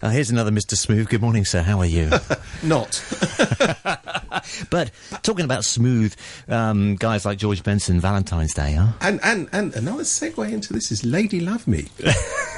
Uh, 0.00 0.10
here's 0.10 0.30
another 0.30 0.52
Mr. 0.52 0.76
Smooth. 0.76 1.08
Good 1.08 1.20
morning, 1.20 1.44
sir. 1.44 1.62
How 1.62 1.80
are 1.80 1.86
you? 1.86 2.10
Not. 2.62 3.02
but 4.70 4.90
talking 5.22 5.44
about 5.44 5.64
smooth 5.64 6.14
um, 6.48 6.94
guys 6.94 7.24
like 7.24 7.38
George 7.38 7.64
Benson, 7.64 7.98
Valentine's 7.98 8.54
Day, 8.54 8.74
huh? 8.74 8.92
And, 9.00 9.18
and, 9.24 9.48
and 9.52 9.74
another 9.74 10.04
segue 10.04 10.50
into 10.52 10.72
this 10.72 10.92
is 10.92 11.04
Lady 11.04 11.40
Love 11.40 11.66
Me. 11.66 11.88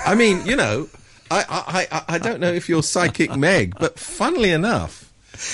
I 0.05 0.15
mean, 0.15 0.45
you 0.47 0.57
know, 0.57 0.89
I, 1.31 1.45
I, 1.49 1.99
I, 1.99 2.05
I 2.17 2.19
don't 2.19 2.41
know 2.41 2.53
if 2.53 2.69
you're 2.69 2.83
psychic 2.83 3.35
Meg, 3.35 3.75
but 3.79 3.99
funnily 3.99 4.51
enough, 4.51 5.11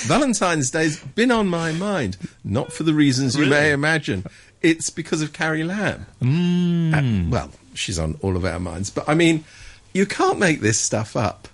Valentine's 0.06 0.70
Day's 0.70 0.98
been 0.98 1.30
on 1.30 1.46
my 1.46 1.70
mind, 1.72 2.16
not 2.42 2.72
for 2.72 2.82
the 2.82 2.92
reasons 2.92 3.36
you 3.36 3.46
may 3.46 3.70
imagine. 3.70 4.24
It's 4.62 4.90
because 4.90 5.22
of 5.22 5.32
Carrie 5.32 5.64
Lam. 5.64 6.06
Mm. 6.20 7.30
well, 7.30 7.50
she's 7.74 7.98
on 7.98 8.18
all 8.20 8.36
of 8.36 8.44
our 8.44 8.58
minds, 8.58 8.90
but 8.90 9.08
I 9.08 9.14
mean, 9.14 9.44
you 9.92 10.06
can't 10.06 10.38
make 10.38 10.60
this 10.60 10.80
stuff 10.80 11.16
up. 11.16 11.48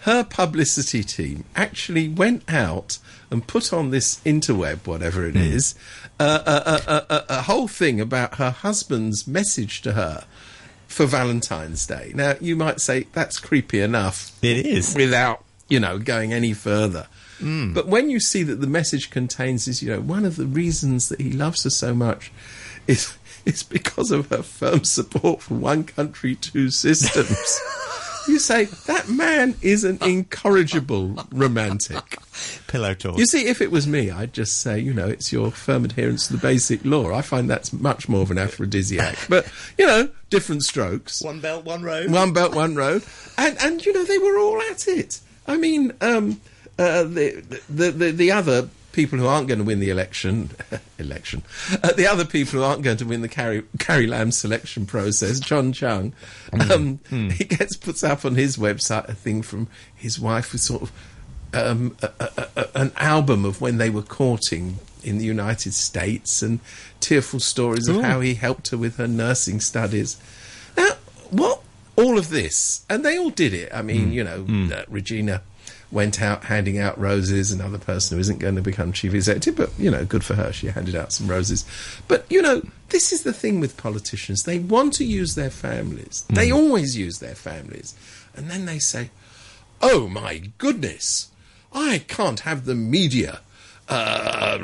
Her 0.00 0.22
publicity 0.22 1.02
team 1.02 1.44
actually 1.56 2.08
went 2.08 2.42
out 2.52 2.98
and 3.30 3.46
put 3.46 3.72
on 3.72 3.90
this 3.90 4.20
interweb, 4.24 4.86
whatever 4.86 5.26
it 5.26 5.34
is, 5.34 5.74
uh, 6.20 6.40
a, 6.46 6.92
a, 6.92 7.14
a, 7.14 7.24
a 7.38 7.42
whole 7.42 7.68
thing 7.68 8.00
about 8.00 8.34
her 8.36 8.50
husband's 8.50 9.26
message 9.26 9.80
to 9.82 9.92
her 9.92 10.24
for 10.86 11.06
Valentine's 11.06 11.86
Day. 11.86 12.12
Now, 12.14 12.34
you 12.40 12.54
might 12.54 12.80
say 12.80 13.06
that's 13.12 13.38
creepy 13.40 13.80
enough 13.80 14.30
It 14.42 14.66
is. 14.66 14.94
without, 14.94 15.42
you 15.68 15.80
know, 15.80 15.98
going 15.98 16.32
any 16.32 16.52
further. 16.52 17.06
But 17.40 17.88
when 17.88 18.08
you 18.08 18.20
see 18.20 18.42
that 18.44 18.62
the 18.62 18.66
message 18.66 19.10
contains 19.10 19.68
is, 19.68 19.82
you 19.82 19.90
know, 19.90 20.00
one 20.00 20.24
of 20.24 20.36
the 20.36 20.46
reasons 20.46 21.10
that 21.10 21.20
he 21.20 21.30
loves 21.30 21.64
her 21.64 21.70
so 21.70 21.92
much 21.94 22.32
is 22.86 23.18
is 23.46 23.62
because 23.62 24.10
of 24.10 24.28
her 24.28 24.42
firm 24.42 24.84
support 24.84 25.42
for 25.42 25.54
one 25.54 25.84
country, 25.84 26.34
two 26.34 26.70
systems. 26.70 27.60
you 28.28 28.38
say 28.38 28.64
that 28.86 29.08
man 29.08 29.54
is 29.62 29.84
an 29.84 29.98
incorrigible 30.02 31.26
romantic. 31.30 32.18
Pillow 32.66 32.94
talk. 32.94 33.18
You 33.18 33.26
see, 33.26 33.46
if 33.46 33.60
it 33.60 33.70
was 33.70 33.86
me, 33.86 34.10
I'd 34.10 34.32
just 34.32 34.60
say, 34.60 34.78
you 34.78 34.92
know, 34.92 35.08
it's 35.08 35.32
your 35.32 35.50
firm 35.50 35.84
adherence 35.84 36.26
to 36.28 36.34
the 36.34 36.38
basic 36.38 36.84
law. 36.84 37.12
I 37.12 37.22
find 37.22 37.48
that's 37.48 37.72
much 37.72 38.08
more 38.08 38.22
of 38.22 38.30
an 38.30 38.38
aphrodisiac. 38.38 39.16
But, 39.28 39.50
you 39.78 39.86
know, 39.86 40.08
different 40.30 40.64
strokes. 40.64 41.22
one 41.22 41.40
belt, 41.40 41.64
one 41.64 41.82
road. 41.82 42.10
One 42.10 42.32
belt, 42.32 42.54
one 42.54 42.74
road, 42.74 43.04
and 43.38 43.56
and 43.60 43.84
you 43.84 43.92
know 43.92 44.04
they 44.04 44.18
were 44.18 44.38
all 44.38 44.60
at 44.62 44.88
it. 44.88 45.20
I 45.46 45.56
mean, 45.56 45.92
um, 46.00 46.40
uh, 46.78 47.04
the, 47.04 47.60
the 47.68 47.90
the 47.90 48.10
the 48.10 48.32
other 48.32 48.68
people 48.94 49.18
who 49.18 49.26
aren't 49.26 49.48
going 49.48 49.58
to 49.58 49.64
win 49.64 49.80
the 49.80 49.90
election, 49.90 50.50
election, 50.98 51.42
uh, 51.82 51.92
the 51.92 52.06
other 52.06 52.24
people 52.24 52.60
who 52.60 52.64
aren't 52.64 52.82
going 52.82 52.96
to 52.96 53.04
win 53.04 53.20
the 53.20 53.28
Carrie 53.28 53.64
Carrie 53.78 54.06
Lam 54.06 54.30
selection 54.30 54.86
process, 54.86 55.40
John 55.40 55.72
Tsang, 55.72 56.12
um, 56.70 57.00
he 57.08 57.44
gets 57.44 57.76
puts 57.76 58.04
up 58.04 58.24
on 58.24 58.36
his 58.36 58.56
website 58.56 59.08
a 59.08 59.14
thing 59.14 59.42
from 59.42 59.68
his 59.94 60.18
wife 60.18 60.52
with 60.52 60.60
sort 60.60 60.82
of 60.82 60.92
um, 61.52 61.96
a, 62.02 62.10
a, 62.20 62.48
a, 62.56 62.68
an 62.74 62.92
album 62.96 63.44
of 63.44 63.60
when 63.60 63.78
they 63.78 63.90
were 63.90 64.02
courting 64.02 64.78
in 65.02 65.18
the 65.18 65.24
United 65.24 65.74
States 65.74 66.40
and 66.42 66.60
tearful 67.00 67.40
stories 67.40 67.88
of 67.88 68.00
how 68.02 68.20
he 68.20 68.34
helped 68.34 68.70
her 68.70 68.78
with 68.78 68.96
her 68.96 69.06
nursing 69.06 69.60
studies. 69.60 70.16
Now, 70.76 70.92
what 71.30 71.60
all 71.96 72.18
of 72.18 72.30
this, 72.30 72.84
and 72.88 73.04
they 73.04 73.18
all 73.18 73.30
did 73.30 73.52
it. 73.54 73.72
I 73.72 73.82
mean, 73.82 74.12
you 74.12 74.24
know, 74.24 74.46
uh, 74.74 74.84
Regina 74.88 75.42
went 75.94 76.20
out 76.20 76.44
handing 76.44 76.78
out 76.78 76.98
roses, 76.98 77.52
another 77.52 77.78
person 77.78 78.16
who 78.16 78.20
isn't 78.20 78.40
going 78.40 78.56
to 78.56 78.62
become 78.62 78.92
chief 78.92 79.14
executive, 79.14 79.56
but 79.56 79.70
you 79.78 79.90
know, 79.90 80.04
good 80.04 80.24
for 80.24 80.34
her. 80.34 80.52
She 80.52 80.66
handed 80.66 80.96
out 80.96 81.12
some 81.12 81.28
roses. 81.28 81.64
But 82.08 82.26
you 82.28 82.42
know, 82.42 82.62
this 82.88 83.12
is 83.12 83.22
the 83.22 83.32
thing 83.32 83.60
with 83.60 83.76
politicians. 83.76 84.42
They 84.42 84.58
want 84.58 84.92
to 84.94 85.04
use 85.04 85.36
their 85.36 85.50
families. 85.50 86.26
They 86.28 86.50
always 86.50 86.96
use 86.98 87.20
their 87.20 87.36
families. 87.36 87.94
And 88.36 88.50
then 88.50 88.66
they 88.66 88.80
say, 88.80 89.10
oh 89.80 90.08
my 90.08 90.42
goodness, 90.58 91.30
I 91.72 92.02
can't 92.08 92.40
have 92.40 92.64
the 92.64 92.74
media. 92.74 93.40
Uh, 93.86 94.58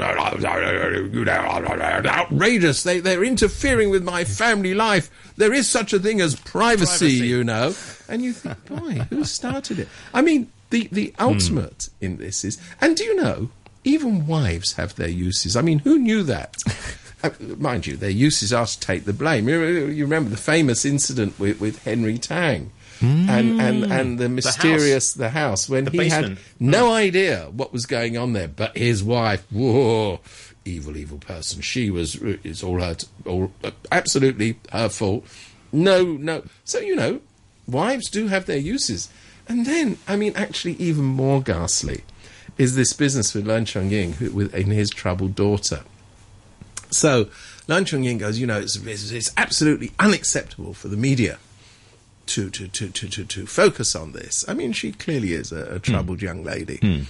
outrageous. 2.07 2.83
They, 2.83 3.01
they're 3.01 3.23
interfering 3.23 3.91
with 3.91 4.03
my 4.03 4.25
family 4.25 4.73
life. 4.73 5.11
There 5.37 5.53
is 5.53 5.69
such 5.69 5.93
a 5.93 5.99
thing 5.99 6.21
as 6.23 6.35
privacy, 6.37 7.19
Privacy. 7.19 7.27
you 7.27 7.45
know. 7.45 7.75
And 8.09 8.23
you 8.23 8.33
think, 8.33 8.65
boy, 8.65 9.07
who 9.11 9.25
started 9.25 9.79
it? 9.79 9.89
I 10.15 10.23
mean, 10.23 10.51
the, 10.71 10.89
the 10.93 11.13
ultimate 11.19 11.89
in 12.01 12.17
this 12.17 12.45
is, 12.45 12.59
and 12.81 12.97
do 12.97 13.05
you 13.05 13.17
know, 13.17 13.51
even 13.85 14.27
wives 14.27 14.75
have 14.75 14.95
their 14.97 15.09
uses. 15.09 15.57
I 15.57 15.63
mean, 15.63 15.81
who 15.81 15.99
knew 15.99 16.23
that? 16.25 16.57
Uh, 17.23 17.29
mind 17.59 17.87
you, 17.87 17.99
their 17.99 18.09
uses 18.09 18.51
are 18.51 18.65
to 18.65 18.81
take 18.81 19.05
the 19.05 19.13
blame. 19.13 19.47
You, 19.47 19.61
you 19.89 20.05
remember 20.05 20.31
the 20.31 20.39
famous 20.39 20.87
incident 20.87 21.39
with, 21.39 21.61
with 21.61 21.85
Henry 21.85 22.17
Tang 22.17 22.71
and, 23.03 23.61
and, 23.61 23.85
and 23.93 24.19
the 24.19 24.31
mysterious 24.31 25.13
the 25.13 25.29
house, 25.29 25.69
when 25.69 25.85
The 25.85 25.91
he 25.91 25.99
basement. 25.99 26.39
had 26.39 26.47
no 26.59 26.95
idea 26.95 27.51
what 27.53 27.75
was 27.75 27.85
going 27.85 28.17
on 28.17 28.33
there, 28.33 28.49
but 28.49 28.75
his 28.75 29.05
wife, 29.05 29.45
whoa, 29.53 30.21
evil, 30.65 30.97
evil 30.97 31.19
person. 31.19 31.61
She 31.61 31.91
was, 31.91 32.15
it's 32.15 32.63
all 32.63 32.81
her, 32.81 32.97
all, 33.27 33.53
uh, 33.63 33.73
absolutely 33.93 34.59
her 34.73 34.89
fault. 34.89 35.27
No, 35.73 36.03
no. 36.03 36.43
So, 36.65 36.79
you 36.79 36.97
know, 36.97 37.21
wives 37.69 38.09
do 38.09 38.29
have 38.29 38.47
their 38.47 38.57
uses. 38.57 39.11
And 39.51 39.67
then, 39.67 39.99
I 40.07 40.15
mean, 40.15 40.33
actually, 40.37 40.75
even 40.75 41.05
more 41.05 41.43
ghastly 41.43 42.05
is 42.57 42.77
this 42.77 42.93
business 42.93 43.35
with 43.35 43.47
Leung 43.47 43.67
Chun-ying 43.67 44.13
who, 44.13 44.31
with, 44.31 44.55
and 44.55 44.73
his 44.73 44.91
troubled 44.91 45.35
daughter. 45.35 45.81
So 46.91 47.25
Leung 47.67 47.85
Chun-ying 47.85 48.19
goes, 48.19 48.39
you 48.39 48.47
know, 48.47 48.61
it's, 48.61 48.77
it's, 48.77 49.11
it's 49.11 49.33
absolutely 49.37 49.91
unacceptable 49.99 50.73
for 50.73 50.87
the 50.87 50.97
media 50.97 51.41
to, 52.27 52.49
to, 52.49 52.69
to, 52.69 52.91
to, 52.91 53.09
to, 53.09 53.25
to 53.25 53.45
focus 53.45 53.97
on 53.97 54.13
this. 54.13 54.45
I 54.47 54.55
mean, 54.55 54.71
she 54.71 54.93
clearly 54.93 55.33
is 55.33 55.51
a, 55.51 55.65
a 55.65 55.79
hmm. 55.79 55.79
troubled 55.79 56.23
young 56.23 56.45
lady. 56.45 56.77
Hmm. 56.77 57.03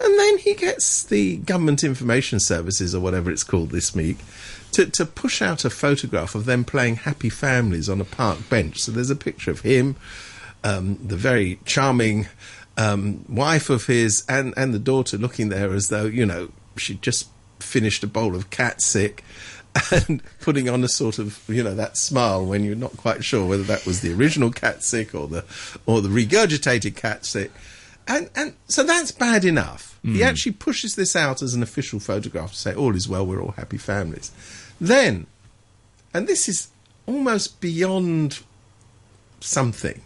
And 0.00 0.18
then 0.20 0.38
he 0.38 0.54
gets 0.54 1.02
the 1.02 1.38
government 1.38 1.82
information 1.82 2.38
services, 2.38 2.94
or 2.94 3.00
whatever 3.00 3.32
it's 3.32 3.42
called 3.42 3.70
this 3.70 3.92
week, 3.92 4.18
to, 4.70 4.86
to 4.86 5.04
push 5.04 5.42
out 5.42 5.64
a 5.64 5.70
photograph 5.70 6.36
of 6.36 6.44
them 6.44 6.64
playing 6.64 6.94
happy 6.94 7.28
families 7.28 7.88
on 7.88 8.00
a 8.00 8.04
park 8.04 8.48
bench. 8.48 8.78
So 8.78 8.92
there's 8.92 9.10
a 9.10 9.16
picture 9.16 9.50
of 9.50 9.62
him, 9.62 9.96
um, 10.64 10.98
the 11.06 11.16
very 11.16 11.58
charming 11.64 12.28
um, 12.76 13.24
wife 13.28 13.70
of 13.70 13.86
his, 13.86 14.24
and, 14.28 14.54
and 14.56 14.72
the 14.72 14.78
daughter 14.78 15.16
looking 15.16 15.48
there 15.48 15.72
as 15.72 15.88
though, 15.88 16.04
you 16.04 16.24
know, 16.24 16.50
she'd 16.76 17.02
just 17.02 17.28
finished 17.60 18.04
a 18.04 18.06
bowl 18.06 18.34
of 18.34 18.50
cat 18.50 18.80
sick 18.80 19.24
and 19.90 20.22
putting 20.40 20.68
on 20.68 20.82
a 20.84 20.88
sort 20.88 21.18
of 21.18 21.42
you 21.48 21.62
know 21.62 21.74
that 21.74 21.96
smile 21.96 22.44
when 22.44 22.64
you're 22.64 22.74
not 22.74 22.96
quite 22.96 23.24
sure 23.24 23.46
whether 23.46 23.62
that 23.64 23.84
was 23.86 24.00
the 24.00 24.12
original 24.12 24.50
cat 24.50 24.82
sick 24.82 25.14
or 25.14 25.26
the 25.26 25.44
or 25.86 26.00
the 26.00 26.08
regurgitated 26.08 26.96
cat 26.96 27.24
sick. 27.24 27.50
And 28.06 28.30
and 28.34 28.54
so 28.68 28.84
that's 28.84 29.12
bad 29.12 29.44
enough. 29.44 29.98
He 30.02 30.22
actually 30.22 30.52
pushes 30.52 30.94
this 30.94 31.14
out 31.14 31.42
as 31.42 31.52
an 31.52 31.62
official 31.62 32.00
photograph 32.00 32.52
to 32.52 32.56
say 32.56 32.74
all 32.74 32.96
is 32.96 33.06
well 33.06 33.26
we're 33.26 33.42
all 33.42 33.50
happy 33.50 33.76
families. 33.76 34.32
Then 34.80 35.26
and 36.14 36.26
this 36.26 36.48
is 36.48 36.68
almost 37.06 37.60
beyond 37.60 38.40
something 39.40 40.00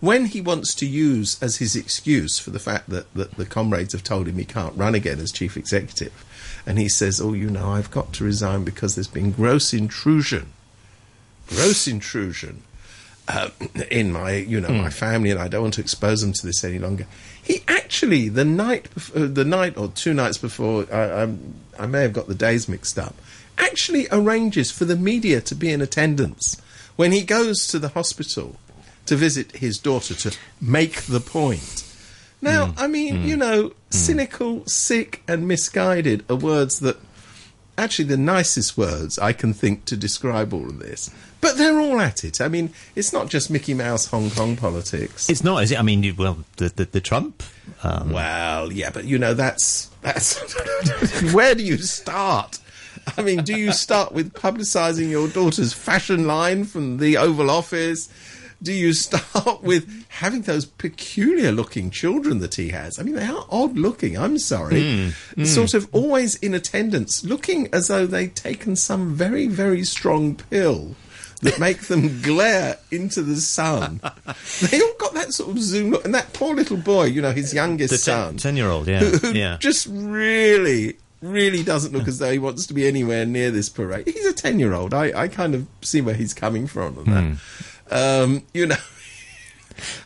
when 0.00 0.26
he 0.26 0.40
wants 0.40 0.74
to 0.74 0.86
use 0.86 1.40
as 1.42 1.56
his 1.56 1.76
excuse 1.76 2.38
for 2.38 2.50
the 2.50 2.58
fact 2.58 2.88
that, 2.88 3.12
that 3.14 3.32
the 3.32 3.44
comrades 3.44 3.92
have 3.92 4.02
told 4.02 4.26
him 4.26 4.38
he 4.38 4.44
can't 4.44 4.76
run 4.76 4.94
again 4.94 5.20
as 5.20 5.30
chief 5.30 5.56
executive, 5.56 6.24
and 6.66 6.78
he 6.78 6.88
says, 6.88 7.20
Oh, 7.20 7.34
you 7.34 7.50
know, 7.50 7.70
I've 7.70 7.90
got 7.90 8.12
to 8.14 8.24
resign 8.24 8.64
because 8.64 8.94
there's 8.94 9.08
been 9.08 9.30
gross 9.30 9.72
intrusion, 9.72 10.52
gross 11.46 11.86
intrusion 11.86 12.62
uh, 13.28 13.50
in 13.90 14.10
my, 14.12 14.32
you 14.32 14.60
know, 14.60 14.70
my 14.70 14.90
family, 14.90 15.30
and 15.30 15.38
I 15.38 15.48
don't 15.48 15.62
want 15.62 15.74
to 15.74 15.82
expose 15.82 16.22
them 16.22 16.32
to 16.32 16.46
this 16.46 16.64
any 16.64 16.78
longer. 16.78 17.06
He 17.42 17.62
actually, 17.68 18.28
the 18.28 18.44
night, 18.44 18.88
uh, 19.14 19.26
the 19.26 19.44
night 19.44 19.76
or 19.76 19.88
two 19.88 20.14
nights 20.14 20.38
before, 20.38 20.86
I, 20.92 21.22
I'm, 21.22 21.54
I 21.78 21.86
may 21.86 22.02
have 22.02 22.12
got 22.12 22.26
the 22.26 22.34
days 22.34 22.68
mixed 22.68 22.98
up, 22.98 23.14
actually 23.58 24.08
arranges 24.10 24.70
for 24.70 24.86
the 24.86 24.96
media 24.96 25.40
to 25.42 25.54
be 25.54 25.70
in 25.70 25.82
attendance 25.82 26.60
when 26.96 27.12
he 27.12 27.22
goes 27.22 27.66
to 27.68 27.78
the 27.78 27.88
hospital 27.88 28.56
to 29.06 29.16
visit 29.16 29.52
his 29.52 29.78
daughter 29.78 30.14
to 30.14 30.36
make 30.60 31.02
the 31.02 31.20
point. 31.20 31.86
Now, 32.42 32.66
hmm. 32.66 32.78
I 32.78 32.86
mean, 32.86 33.16
hmm. 33.16 33.26
you 33.26 33.36
know, 33.36 33.68
hmm. 33.68 33.74
cynical, 33.90 34.66
sick, 34.66 35.22
and 35.28 35.46
misguided 35.46 36.24
are 36.30 36.36
words 36.36 36.80
that 36.80 36.96
actually 37.76 38.06
the 38.06 38.16
nicest 38.16 38.76
words 38.76 39.18
I 39.18 39.32
can 39.32 39.52
think 39.52 39.84
to 39.86 39.96
describe 39.96 40.52
all 40.52 40.68
of 40.68 40.78
this. 40.78 41.10
But 41.40 41.56
they're 41.56 41.80
all 41.80 42.00
at 42.00 42.22
it. 42.22 42.40
I 42.40 42.48
mean, 42.48 42.74
it's 42.94 43.12
not 43.12 43.30
just 43.30 43.50
Mickey 43.50 43.72
Mouse 43.72 44.06
Hong 44.06 44.30
Kong 44.30 44.56
politics. 44.56 45.30
It's 45.30 45.42
not, 45.42 45.62
is 45.62 45.72
it? 45.72 45.78
I 45.78 45.82
mean, 45.82 46.02
you, 46.02 46.14
well, 46.14 46.44
the, 46.58 46.68
the, 46.68 46.84
the 46.84 47.00
Trump. 47.00 47.42
Um, 47.82 48.12
Well, 48.12 48.70
yeah, 48.70 48.90
but 48.90 49.04
you 49.04 49.18
know 49.18 49.32
that's 49.32 49.86
that's 50.02 51.32
where 51.32 51.54
do 51.54 51.62
you 51.62 51.78
start? 51.78 52.58
I 53.16 53.22
mean, 53.22 53.42
do 53.42 53.54
you 53.54 53.72
start 53.72 54.12
with 54.12 54.34
publicising 54.34 55.08
your 55.08 55.28
daughter's 55.28 55.72
fashion 55.72 56.26
line 56.26 56.64
from 56.64 56.98
the 56.98 57.16
Oval 57.16 57.50
Office? 57.50 58.10
Do 58.62 58.72
you 58.72 58.92
start 58.94 59.62
with 59.62 60.06
having 60.08 60.42
those 60.42 60.64
peculiar 60.64 61.52
looking 61.52 61.90
children 61.90 62.38
that 62.40 62.54
he 62.54 62.68
has? 62.70 62.98
I 62.98 63.02
mean, 63.02 63.14
they 63.14 63.26
are 63.26 63.46
odd 63.50 63.76
looking, 63.76 64.18
I'm 64.18 64.38
sorry. 64.38 64.82
Hmm, 64.82 65.08
hmm. 65.34 65.44
Sort 65.44 65.74
of 65.74 65.88
always 65.92 66.36
in 66.36 66.54
attendance, 66.54 67.24
looking 67.24 67.68
as 67.72 67.88
though 67.88 68.06
they'd 68.06 68.34
taken 68.34 68.76
some 68.76 69.14
very, 69.14 69.46
very 69.46 69.84
strong 69.84 70.34
pill 70.36 70.94
that 71.42 71.58
make 71.58 71.82
them 71.82 72.22
glare 72.22 72.78
into 72.90 73.22
the 73.22 73.36
sun. 73.36 74.00
they 74.70 74.80
all 74.80 74.94
got 74.98 75.14
that 75.14 75.32
sort 75.32 75.50
of 75.50 75.62
zoom 75.62 75.90
look, 75.90 76.04
and 76.04 76.14
that 76.14 76.32
poor 76.32 76.54
little 76.54 76.76
boy, 76.76 77.04
you 77.04 77.22
know, 77.22 77.32
his 77.32 77.52
uh, 77.52 77.56
youngest 77.56 77.90
The 77.90 77.98
son, 77.98 78.36
ten-year-old, 78.36 78.88
yeah, 78.88 79.00
who, 79.00 79.16
who 79.18 79.32
yeah. 79.32 79.56
just 79.58 79.86
really, 79.90 80.96
really 81.22 81.62
doesn't 81.62 81.92
look 81.92 82.08
as 82.08 82.18
though 82.18 82.30
he 82.30 82.38
wants 82.38 82.66
to 82.66 82.74
be 82.74 82.86
anywhere 82.86 83.26
near 83.26 83.50
this 83.50 83.68
parade. 83.68 84.06
He's 84.06 84.26
a 84.26 84.32
ten-year-old. 84.32 84.94
I, 84.94 85.22
I 85.22 85.28
kind 85.28 85.54
of 85.54 85.66
see 85.82 86.00
where 86.00 86.14
he's 86.14 86.34
coming 86.34 86.66
from 86.66 86.98
on 86.98 87.04
that. 87.06 87.24
Hmm. 87.24 87.34
Um, 87.90 88.42
you 88.54 88.66
know. 88.66 88.76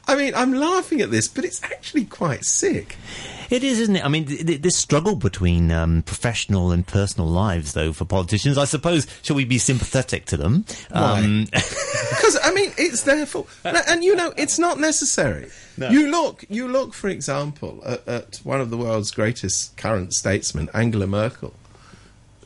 I 0.07 0.15
mean, 0.15 0.35
I'm 0.37 0.53
laughing 0.53 1.01
at 1.01 1.11
this, 1.11 1.27
but 1.27 1.45
it's 1.45 1.63
actually 1.65 2.05
quite 2.05 2.45
sick. 2.45 2.97
It 3.51 3.65
is, 3.65 3.81
isn't 3.81 3.97
it? 3.97 4.05
I 4.05 4.09
mean, 4.09 4.27
th- 4.27 4.47
th- 4.47 4.63
this 4.63 4.77
struggle 4.77 5.17
between 5.17 5.73
um, 5.73 6.03
professional 6.03 6.71
and 6.71 6.87
personal 6.87 7.29
lives, 7.29 7.73
though, 7.73 7.93
for 7.93 8.05
politicians, 8.05 8.57
I 8.57 8.67
suppose, 8.67 9.07
shall 9.23 9.35
we 9.37 9.45
be 9.45 9.59
sympathetic 9.59 10.27
to 10.27 10.37
them? 10.37 10.65
Um, 10.93 11.47
Because 12.11 12.39
I 12.45 12.53
mean, 12.55 12.71
it's 12.79 13.03
their 13.03 13.27
fault, 13.27 13.49
and, 13.65 13.77
and, 13.89 14.05
you 14.05 14.15
know, 14.15 14.33
it's 14.37 14.59
not 14.59 14.79
necessary. 14.79 15.49
You 15.77 16.11
look, 16.11 16.45
you 16.49 16.69
look, 16.69 16.95
for 16.95 17.09
example, 17.09 17.83
at, 17.85 18.07
at 18.07 18.37
one 18.45 18.61
of 18.61 18.71
the 18.71 18.77
world's 18.77 19.11
greatest 19.11 19.77
current 19.77 20.13
statesmen, 20.13 20.69
Angela 20.73 21.07
Merkel. 21.09 21.53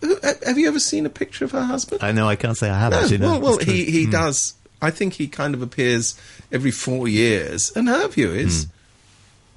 Who- 0.00 0.18
Have 0.46 0.56
you 0.58 0.68
ever 0.68 0.80
seen 0.80 1.04
a 1.06 1.10
picture 1.10 1.44
of 1.44 1.50
her 1.52 1.64
husband? 1.64 2.02
I 2.02 2.12
know 2.12 2.26
I 2.28 2.36
can't 2.36 2.56
say 2.56 2.70
I 2.70 2.78
have 2.78 2.92
No, 2.92 3.00
actually. 3.00 3.18
No, 3.18 3.28
well, 3.32 3.40
well, 3.40 3.58
he 3.58 3.84
he 3.84 4.06
does. 4.06 4.54
I 4.80 4.90
think 4.90 5.14
he 5.14 5.26
kind 5.28 5.54
of 5.54 5.62
appears 5.62 6.18
every 6.52 6.70
four 6.70 7.08
years, 7.08 7.72
and 7.74 7.88
her 7.88 8.08
view 8.08 8.30
is 8.32 8.66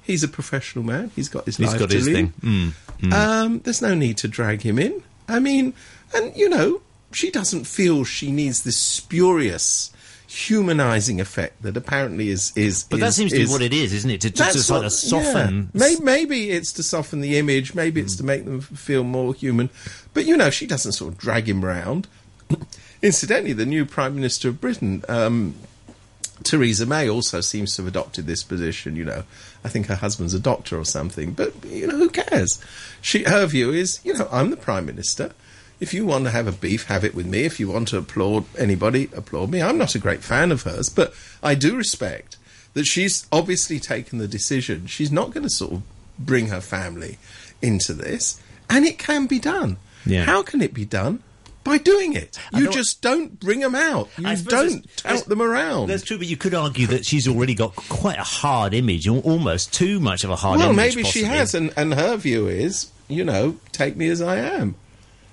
he's 0.02 0.24
a 0.24 0.28
professional 0.28 0.84
man. 0.84 1.10
He's 1.14 1.28
got 1.28 1.44
his 1.46 1.56
He's 1.56 1.68
life 1.68 1.78
got 1.78 1.90
to 1.90 1.96
his 1.96 2.06
lead. 2.08 2.34
thing. 2.34 2.74
Mm. 3.00 3.12
Um, 3.12 3.58
there's 3.60 3.82
no 3.82 3.94
need 3.94 4.16
to 4.18 4.28
drag 4.28 4.62
him 4.62 4.78
in. 4.78 5.02
I 5.28 5.38
mean, 5.38 5.74
and 6.14 6.36
you 6.36 6.48
know, 6.48 6.82
she 7.12 7.30
doesn't 7.30 7.66
feel 7.66 8.04
she 8.04 8.30
needs 8.32 8.62
this 8.64 8.76
spurious, 8.76 9.92
humanising 10.26 11.20
effect 11.20 11.62
that 11.62 11.76
apparently 11.76 12.28
is 12.30 12.52
is. 12.56 12.84
But 12.84 13.00
that 13.00 13.14
seems 13.14 13.32
to 13.32 13.38
be 13.38 13.46
what 13.46 13.62
it 13.62 13.72
is, 13.72 13.92
isn't 13.92 14.10
it? 14.10 14.20
To, 14.22 14.30
to, 14.30 14.42
to 14.44 14.58
sort 14.58 14.84
of 14.84 14.92
soften. 14.92 15.70
yeah. 15.72 15.80
Maybe, 15.80 16.02
maybe 16.02 16.50
it's 16.50 16.72
to 16.74 16.82
soften 16.82 17.20
the 17.20 17.38
image. 17.38 17.74
Maybe 17.74 18.00
it's 18.00 18.16
to 18.16 18.24
make 18.24 18.44
them 18.44 18.60
feel 18.60 19.04
more 19.04 19.34
human. 19.34 19.70
But 20.14 20.24
you 20.26 20.36
know, 20.36 20.50
she 20.50 20.66
doesn't 20.66 20.92
sort 20.92 21.12
of 21.12 21.18
drag 21.18 21.48
him 21.48 21.64
round. 21.64 22.08
Incidentally, 23.02 23.52
the 23.52 23.66
new 23.66 23.84
Prime 23.84 24.14
Minister 24.14 24.48
of 24.48 24.60
Britain, 24.60 25.04
um, 25.08 25.56
Theresa 26.44 26.86
May, 26.86 27.08
also 27.08 27.40
seems 27.40 27.74
to 27.76 27.82
have 27.82 27.88
adopted 27.88 28.26
this 28.26 28.42
position. 28.42 28.96
You 28.96 29.04
know, 29.04 29.24
I 29.64 29.68
think 29.68 29.86
her 29.86 29.96
husband's 29.96 30.34
a 30.34 30.40
doctor 30.40 30.78
or 30.78 30.84
something. 30.84 31.32
But 31.32 31.52
you 31.64 31.86
know, 31.88 31.96
who 31.96 32.08
cares? 32.08 32.62
She, 33.00 33.24
her 33.24 33.44
view 33.46 33.72
is, 33.72 34.00
you 34.04 34.14
know, 34.14 34.28
I'm 34.30 34.50
the 34.50 34.56
Prime 34.56 34.86
Minister. 34.86 35.32
If 35.80 35.92
you 35.92 36.06
want 36.06 36.26
to 36.26 36.30
have 36.30 36.46
a 36.46 36.52
beef, 36.52 36.84
have 36.86 37.04
it 37.04 37.12
with 37.12 37.26
me. 37.26 37.42
If 37.42 37.58
you 37.58 37.68
want 37.68 37.88
to 37.88 37.98
applaud 37.98 38.44
anybody, 38.56 39.08
applaud 39.16 39.50
me. 39.50 39.60
I'm 39.60 39.78
not 39.78 39.96
a 39.96 39.98
great 39.98 40.22
fan 40.22 40.52
of 40.52 40.62
hers, 40.62 40.88
but 40.88 41.12
I 41.42 41.56
do 41.56 41.76
respect 41.76 42.36
that 42.74 42.86
she's 42.86 43.26
obviously 43.32 43.80
taken 43.80 44.18
the 44.18 44.28
decision. 44.28 44.86
She's 44.86 45.10
not 45.10 45.32
going 45.32 45.42
to 45.42 45.50
sort 45.50 45.72
of 45.72 45.82
bring 46.18 46.48
her 46.48 46.60
family 46.60 47.18
into 47.60 47.92
this, 47.94 48.40
and 48.70 48.84
it 48.84 48.98
can 48.98 49.26
be 49.26 49.40
done. 49.40 49.76
Yeah. 50.06 50.24
How 50.24 50.42
can 50.42 50.62
it 50.62 50.72
be 50.72 50.84
done? 50.84 51.22
By 51.64 51.78
doing 51.78 52.14
it. 52.14 52.38
You 52.52 52.70
just 52.70 53.02
don't 53.02 53.38
bring 53.38 53.60
them 53.60 53.74
out. 53.74 54.08
You 54.18 54.36
don't 54.36 54.84
tout 54.96 55.24
them 55.26 55.40
around. 55.40 55.88
That's 55.88 56.02
true, 56.02 56.18
but 56.18 56.26
you 56.26 56.36
could 56.36 56.54
argue 56.54 56.86
that 56.88 57.06
she's 57.06 57.28
already 57.28 57.54
got 57.54 57.76
quite 57.76 58.18
a 58.18 58.24
hard 58.24 58.74
image, 58.74 59.06
al- 59.06 59.20
almost 59.20 59.72
too 59.72 60.00
much 60.00 60.24
of 60.24 60.30
a 60.30 60.36
hard 60.36 60.58
well, 60.58 60.70
image. 60.70 60.76
Well, 60.96 61.02
maybe 61.04 61.08
she 61.08 61.22
has, 61.24 61.54
and, 61.54 61.72
and 61.76 61.94
her 61.94 62.16
view 62.16 62.48
is, 62.48 62.90
you 63.08 63.24
know, 63.24 63.56
take 63.70 63.96
me 63.96 64.08
as 64.08 64.20
I 64.20 64.38
am. 64.38 64.74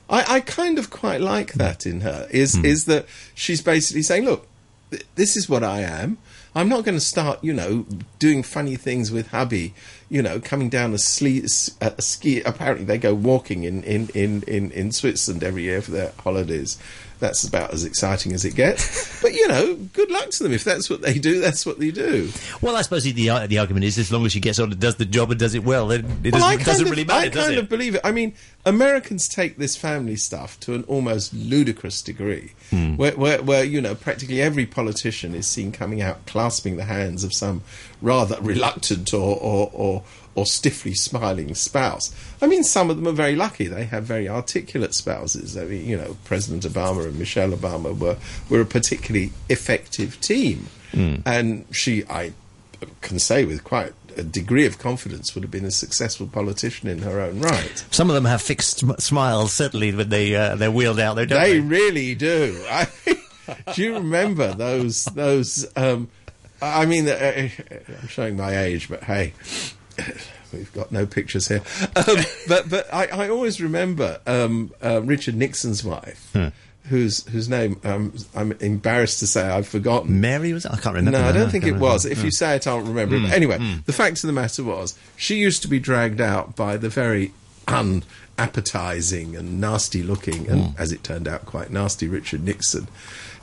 I, 0.10 0.36
I 0.36 0.40
kind 0.40 0.78
of 0.80 0.90
quite 0.90 1.22
like 1.22 1.54
that 1.54 1.86
in 1.86 2.02
her. 2.02 2.28
Is 2.32 2.56
Hmm. 2.56 2.66
is 2.66 2.86
that 2.86 3.06
she's 3.36 3.62
basically 3.62 4.02
saying, 4.04 4.26
look, 4.26 4.48
th- 4.92 5.06
this 5.16 5.36
is 5.38 5.48
what 5.50 5.64
I 5.64 5.82
am. 5.82 6.18
I'm 6.56 6.68
not 6.70 6.84
going 6.84 6.96
to 6.98 7.04
start, 7.04 7.44
you 7.44 7.54
know, 7.54 7.86
doing 8.18 8.44
funny 8.44 8.76
things 8.76 9.12
with 9.12 9.28
hubby. 9.30 9.74
You 10.10 10.24
know, 10.24 10.40
coming 10.40 10.70
down 10.70 10.92
a, 10.94 10.98
sle- 10.98 11.76
a 11.82 12.02
ski. 12.02 12.42
Apparently, 12.42 12.84
they 12.86 12.98
go 12.98 13.14
walking 13.14 13.64
in, 13.64 13.84
in, 13.84 14.10
in, 14.16 14.42
in, 14.44 14.72
in 14.72 14.92
Switzerland 14.92 15.44
every 15.44 15.64
year 15.64 15.82
for 15.82 15.92
their 15.92 16.12
holidays. 16.20 16.80
That's 17.20 17.44
about 17.44 17.74
as 17.74 17.84
exciting 17.84 18.34
as 18.34 18.44
it 18.46 18.56
gets. 18.56 19.22
but 19.22 19.34
you 19.34 19.48
know, 19.48 19.76
good 19.94 20.10
luck 20.10 20.30
to 20.32 20.44
them. 20.44 20.54
If 20.54 20.64
that's 20.64 20.90
what 20.90 21.02
they 21.02 21.20
do, 21.20 21.42
that's 21.42 21.66
what 21.66 21.78
they 21.78 21.92
do. 21.92 22.32
Well, 22.62 22.76
I 22.76 22.82
suppose 22.82 23.04
the 23.04 23.12
the, 23.12 23.46
the 23.48 23.60
argument 23.60 23.84
is 23.86 24.00
as 24.00 24.12
long 24.12 24.26
as 24.26 24.32
she 24.32 24.40
gets 24.40 24.58
on 24.58 24.72
and 24.72 24.80
does 24.80 24.96
the 24.96 25.06
job 25.06 25.30
and 25.30 25.40
does 25.40 25.54
it 25.54 25.64
well, 25.64 25.88
then 25.88 26.06
it 26.24 26.32
Well, 26.34 26.42
doesn't, 26.42 26.42
I 26.42 26.54
it 26.54 26.56
kind 26.56 26.66
doesn't 26.66 26.86
of, 26.86 26.92
really 26.92 27.04
matter, 27.04 27.20
I 27.28 27.30
does 27.30 27.46
kind 27.48 27.60
of 27.60 27.70
believe 27.70 27.96
it. 27.96 28.02
I 28.04 28.12
mean, 28.14 28.34
Americans 28.66 29.28
take 29.30 29.58
this 29.58 29.76
family 29.78 30.16
stuff 30.18 30.60
to 30.60 30.74
an 30.76 30.84
almost 30.84 31.34
ludicrous 31.34 32.02
degree, 32.02 32.52
Hmm. 32.70 32.98
where, 32.98 33.14
where, 33.14 33.42
where 33.42 33.64
you 33.64 33.80
know 33.82 33.96
practically 33.96 34.42
every 34.42 34.66
politician 34.66 35.34
is 35.34 35.48
seen 35.48 35.72
coming 35.72 36.02
out 36.02 36.26
clasping 36.26 36.76
the 36.78 36.84
hands 36.86 37.24
of 37.24 37.34
some 37.34 37.62
rather 38.02 38.38
reluctant 38.42 39.14
or 39.14 39.38
or, 39.38 39.70
or 39.74 40.04
or 40.36 40.46
stiffly 40.46 40.94
smiling 40.94 41.56
spouse. 41.56 42.14
I 42.42 42.48
mean, 42.48 42.64
some 42.64 42.90
of 42.90 42.98
them 42.98 43.08
are 43.08 43.14
very 43.14 43.36
lucky; 43.36 43.68
they 43.68 43.86
have 43.86 44.04
very 44.04 44.28
articulate 44.30 44.94
spouses. 44.94 45.58
I 45.58 45.64
mean, 45.66 45.86
you 45.88 45.98
know, 45.98 46.18
President 46.26 46.64
Obama 46.64 47.06
and 47.06 47.18
Michelle 47.18 47.52
Obama 47.52 47.98
were 47.98 48.18
were 48.50 48.62
a 48.62 48.66
particularly 48.66 49.32
effective 49.50 50.20
team, 50.22 50.68
Hmm. 50.92 51.16
and 51.26 51.66
she, 51.72 52.04
I 52.10 52.34
can 53.02 53.20
say 53.20 53.46
with 53.46 53.64
quite 53.64 53.94
a 54.20 54.24
degree 54.24 54.66
of 54.66 54.78
confidence 54.78 55.34
would 55.34 55.44
have 55.44 55.52
been 55.52 55.66
a 55.66 55.72
successful 55.72 56.28
politician 56.28 56.88
in 56.90 57.00
her 57.00 57.20
own 57.20 57.40
right. 57.42 57.84
Some 57.92 58.10
of 58.10 58.14
them 58.16 58.26
have 58.26 58.42
fixed 58.42 58.80
sm- 58.80 58.92
smiles, 59.00 59.52
certainly, 59.54 59.92
when 59.94 60.10
they 60.10 60.36
uh, 60.36 60.56
they're 60.56 60.72
wheeled 60.72 61.00
out 61.00 61.16
there, 61.16 61.26
don't 61.26 61.42
They 61.42 61.54
they? 61.54 61.60
really 61.62 62.14
do. 62.16 62.64
I, 62.70 62.88
do 63.74 63.82
you 63.84 63.94
remember 63.96 64.54
those 64.54 65.06
those? 65.06 65.66
Um, 65.76 66.10
I 66.62 66.86
mean, 66.86 67.08
uh, 67.08 67.50
I'm 68.02 68.08
showing 68.08 68.38
my 68.38 68.58
age, 68.58 68.90
but 68.90 69.04
hey. 69.04 69.34
We've 70.52 70.74
got 70.74 70.92
no 70.92 71.06
pictures 71.06 71.48
here, 71.48 71.62
um, 71.96 72.18
but 72.48 72.68
but 72.70 72.92
I, 72.92 73.06
I 73.06 73.30
always 73.30 73.62
remember 73.62 74.20
um, 74.26 74.72
uh, 74.84 75.00
Richard 75.04 75.36
Nixon's 75.36 75.84
wife, 75.84 76.36
whose 76.86 77.28
whose 77.30 77.48
name 77.50 77.80
um, 77.84 78.14
I'm 78.36 78.52
embarrassed 78.54 79.20
to 79.20 79.28
say 79.28 79.48
I've 79.48 79.68
forgotten. 79.68 80.20
Mary 80.20 80.54
was? 80.54 80.66
it? 80.66 80.72
I 80.72 80.78
can't 80.78 80.96
remember. 80.96 81.20
No, 81.20 81.26
I 81.26 81.32
don't 81.32 81.50
think 81.50 81.66
it 81.66 81.76
was. 81.76 82.06
If 82.06 82.24
you 82.24 82.32
say 82.32 82.56
it, 82.56 82.68
I'll 82.68 82.80
remember 82.80 83.16
it. 83.16 83.24
But 83.24 83.32
anyway, 83.32 83.58
hmm. 83.58 83.76
the 83.86 83.94
fact 83.94 84.18
of 84.24 84.28
the 84.28 84.34
matter 84.34 84.64
was, 84.64 84.98
she 85.16 85.36
used 85.36 85.62
to 85.62 85.68
be 85.68 85.80
dragged 85.80 86.22
out 86.22 86.56
by 86.56 86.78
the 86.78 86.90
very 86.90 87.32
unappetizing 87.68 89.36
and 89.36 89.62
nasty 89.62 90.04
looking, 90.04 90.50
and 90.50 90.62
hmm. 90.72 90.82
as 90.82 90.92
it 90.92 91.04
turned 91.04 91.28
out, 91.28 91.46
quite 91.46 91.72
nasty 91.72 92.08
Richard 92.08 92.44
Nixon. 92.44 92.88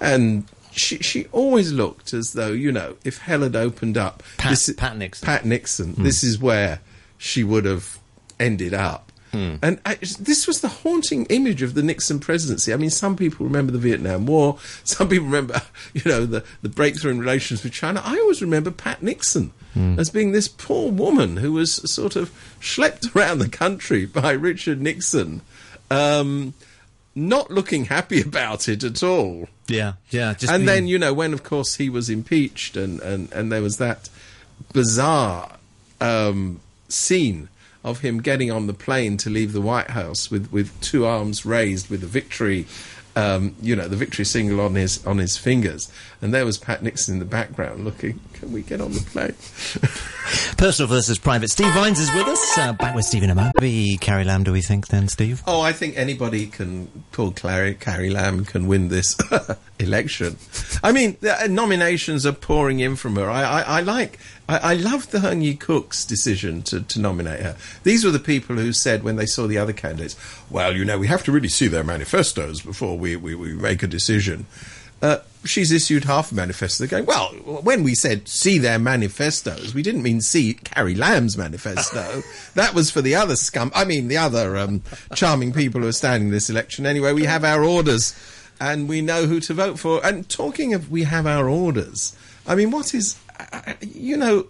And 0.01 0.45
she, 0.73 0.99
she 0.99 1.27
always 1.33 1.73
looked 1.73 2.13
as 2.13 2.33
though, 2.33 2.53
you 2.53 2.71
know, 2.71 2.97
if 3.05 3.19
hell 3.19 3.41
had 3.41 3.57
opened 3.57 3.97
up. 3.97 4.23
Pat- 4.37 4.51
this 4.51 4.69
is- 4.69 4.77
Pat 4.77 4.97
Nixon. 4.97 5.27
Pat 5.27 5.45
Nixon, 5.45 5.95
this 5.99 6.23
is 6.23 6.39
where 6.39 6.81
she 7.19 7.43
would 7.45 7.65
have 7.65 7.99
ended 8.39 8.75
up. 8.75 9.06
And 9.63 9.81
I, 9.85 9.95
this 9.97 10.47
was 10.47 10.61
the 10.61 10.69
haunting 10.69 11.27
image 11.27 11.63
of 11.63 11.75
the 11.75 11.83
Nixon 11.83 12.19
presidency. 12.21 12.73
I 12.73 12.77
mean, 12.77 12.91
some 12.91 13.17
people 13.17 13.45
remember 13.47 13.73
the 13.73 13.79
Vietnam 13.79 14.27
War. 14.27 14.59
Some 14.85 15.09
people 15.09 15.27
remember, 15.27 15.61
you 15.95 16.03
know, 16.05 16.25
the, 16.27 16.45
the 16.63 16.69
breakthrough 16.69 17.11
in 17.13 17.19
relations 17.21 17.63
with 17.63 17.73
China. 17.73 18.01
I 18.05 18.19
always 18.19 18.41
remember 18.41 18.71
Pat 18.71 19.03
Nixon 19.03 19.53
as 19.99 20.09
being 20.09 20.33
this 20.33 20.49
poor 20.49 20.91
woman 20.91 21.37
who 21.37 21.53
was 21.53 21.75
sort 21.91 22.17
of 22.17 22.31
schlepped 22.63 23.15
around 23.17 23.41
the 23.41 23.49
country 23.49 24.07
by 24.07 24.31
Richard 24.33 24.81
Nixon, 24.81 25.43
um, 25.91 26.55
not 27.15 27.51
looking 27.51 27.85
happy 27.85 28.21
about 28.31 28.69
it 28.71 28.83
at 28.85 29.03
all 29.03 29.49
Yeah, 29.69 29.95
yeah. 30.11 30.33
Just 30.33 30.51
and 30.51 30.61
being- 30.63 30.67
then 30.67 30.87
you 30.87 30.99
know 30.99 31.13
when 31.13 31.35
of 31.35 31.43
course 31.43 31.75
he 31.77 31.91
was 31.91 32.09
impeached 32.09 32.75
and 32.77 33.01
and, 33.01 33.31
and 33.33 33.53
there 33.53 33.61
was 33.61 33.77
that 33.77 34.09
bizarre 34.73 35.57
um, 36.01 36.61
scene 36.89 37.49
of 37.87 38.01
him 38.01 38.21
getting 38.21 38.51
on 38.51 38.67
the 38.67 38.75
plane 38.75 39.17
to 39.17 39.31
leave 39.31 39.53
the 39.55 39.61
White 39.63 39.91
House 39.91 40.31
with, 40.31 40.51
with 40.53 40.79
two 40.83 41.07
arms 41.07 41.47
raised 41.47 41.89
with 41.89 42.03
the 42.03 42.07
victory 42.07 42.67
um, 43.15 43.55
you 43.63 43.75
know 43.75 43.89
the 43.89 43.97
victory 43.97 44.27
single 44.27 44.61
on 44.61 44.75
his 44.75 45.05
on 45.07 45.17
his 45.17 45.39
fingers 45.39 45.91
and 46.21 46.35
there 46.35 46.45
was 46.45 46.59
Pat 46.59 46.83
Nixon 46.83 47.15
in 47.15 47.19
the 47.19 47.25
background 47.25 47.85
looking 47.85 48.21
can 48.35 48.53
we 48.53 48.61
get 48.61 48.83
on 48.83 48.93
the 48.93 49.01
plane 49.01 49.35
Personal 50.57 50.89
versus 50.89 51.19
private. 51.19 51.51
Steve 51.51 51.73
Vines 51.73 52.01
is 52.01 52.13
with 52.13 52.27
us. 52.27 52.59
Uh, 52.59 52.73
back 52.73 52.97
with 52.97 53.13
a 53.15 53.35
moment. 53.35 53.55
Be 53.61 53.97
Carrie 53.99 54.25
Lam, 54.25 54.43
do 54.43 54.53
we 54.53 54.61
think, 54.61 54.89
then, 54.89 55.07
Steve? 55.09 55.43
Oh, 55.47 55.61
I 55.61 55.73
think 55.73 55.97
anybody 55.97 56.47
can, 56.47 57.05
Paul 57.13 57.31
Clary, 57.31 57.75
Carrie 57.75 58.11
Lam 58.11 58.45
can 58.45 58.67
win 58.67 58.89
this 58.89 59.17
election. 59.79 60.37
I 60.83 60.93
mean, 60.93 61.17
the 61.21 61.45
uh, 61.45 61.47
nominations 61.47 62.27
are 62.27 62.33
pouring 62.33 62.81
in 62.81 62.97
from 62.97 63.17
her. 63.17 63.31
I, 63.31 63.43
I, 63.43 63.61
I 63.61 63.81
like, 63.83 64.19
I, 64.49 64.59
I 64.59 64.75
love 64.75 65.11
the 65.11 65.19
Heung 65.19 65.43
Yee 65.43 65.57
Kuk's 65.57 66.05
decision 66.05 66.63
to, 66.63 66.81
to 66.81 67.01
nominate 67.01 67.41
her. 67.41 67.57
These 67.83 68.05
were 68.05 68.11
the 68.11 68.19
people 68.19 68.57
who 68.57 68.73
said 68.73 69.03
when 69.03 69.17
they 69.17 69.27
saw 69.27 69.47
the 69.47 69.59
other 69.59 69.73
candidates, 69.73 70.17
well, 70.51 70.77
you 70.77 70.85
know, 70.85 70.99
we 70.99 71.09
have 71.09 71.25
to 71.25 71.33
really 71.33 71.49
see 71.49 71.67
their 71.69 71.85
manifestos 71.85 72.61
before 72.61 72.97
we, 72.97 73.17
we, 73.17 73.35
we 73.35 73.55
make 73.55 73.83
a 73.83 73.87
decision. 73.87 74.47
Uh, 75.03 75.19
she's 75.45 75.71
issued 75.73 76.05
half 76.05 76.33
a 76.33 76.35
manifesto. 76.35 76.85
They're 76.85 77.03
going, 77.03 77.07
well, 77.07 77.29
when 77.63 77.83
we 77.83 77.95
said 77.95 78.29
see 78.29 78.59
their 78.59 78.79
manifestos, 78.79 79.75
we 79.75 79.83
didn't 79.83 80.03
mean 80.03 80.21
see 80.21 80.55
Carrie 80.55 80.95
Lam's 80.95 81.37
manifesto. 81.37 82.23
that 82.55 82.75
was 82.75 82.91
for 82.91 83.03
the 83.03 83.15
other 83.15 83.37
scum, 83.37 83.71
I 83.75 83.85
mean, 83.85 84.09
the 84.09 84.17
other 84.17 84.57
um, 84.57 84.83
charming 85.15 85.53
people 85.53 85.83
who 85.83 85.89
are 85.89 85.93
standing 85.93 86.31
this 86.31 86.49
election. 86.49 86.87
Anyway, 86.87 87.13
we 87.13 87.25
have 87.25 87.45
our 87.45 87.63
orders. 87.63 88.15
and 88.61 88.89
we 88.89 89.03
know 89.03 89.27
who 89.27 89.41
to 89.41 89.55
vote 89.55 89.79
for. 89.79 90.05
And 90.05 90.29
talking 90.29 90.75
of 90.75 90.91
we 90.91 91.05
have 91.05 91.27
our 91.27 91.49
orders, 91.49 92.17
I 92.47 92.55
mean, 92.55 92.71
what 92.71 92.95
is, 92.95 93.19
uh, 93.39 93.75
you 93.81 94.17
know, 94.17 94.47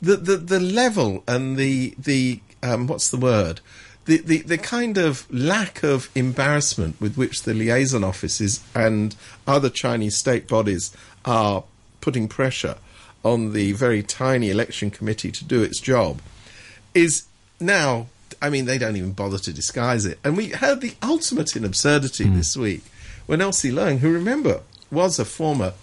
the, 0.00 0.16
the, 0.16 0.36
the 0.36 0.60
level 0.60 1.22
and 1.26 1.56
the, 1.56 1.94
the 1.98 2.40
um, 2.62 2.86
what's 2.86 3.10
the 3.10 3.16
word? 3.16 3.60
The, 4.04 4.18
the, 4.18 4.38
the 4.42 4.58
kind 4.58 4.98
of 4.98 5.32
lack 5.32 5.84
of 5.84 6.10
embarrassment 6.14 7.00
with 7.00 7.16
which 7.16 7.42
the 7.42 7.54
liaison 7.54 8.02
offices 8.02 8.64
and 8.74 9.14
other 9.46 9.70
Chinese 9.70 10.16
state 10.16 10.48
bodies 10.48 10.94
are 11.24 11.62
putting 12.00 12.26
pressure 12.26 12.76
on 13.24 13.52
the 13.52 13.72
very 13.72 14.02
tiny 14.02 14.50
election 14.50 14.90
committee 14.90 15.30
to 15.30 15.44
do 15.44 15.62
its 15.62 15.78
job 15.78 16.20
is 16.94 17.26
now 17.60 18.06
I 18.40 18.50
mean, 18.50 18.64
they 18.64 18.78
don't 18.78 18.96
even 18.96 19.12
bother 19.12 19.38
to 19.38 19.52
disguise 19.52 20.04
it. 20.04 20.18
And 20.24 20.36
we 20.36 20.48
heard 20.48 20.80
the 20.80 20.94
ultimate 21.00 21.54
in 21.54 21.64
absurdity 21.64 22.24
mm. 22.24 22.34
this 22.34 22.56
week 22.56 22.82
when 23.26 23.40
Elsie 23.40 23.70
Leung, 23.70 23.98
who 23.98 24.12
remember 24.12 24.62
was 24.90 25.18
a 25.18 25.24
former 25.24 25.74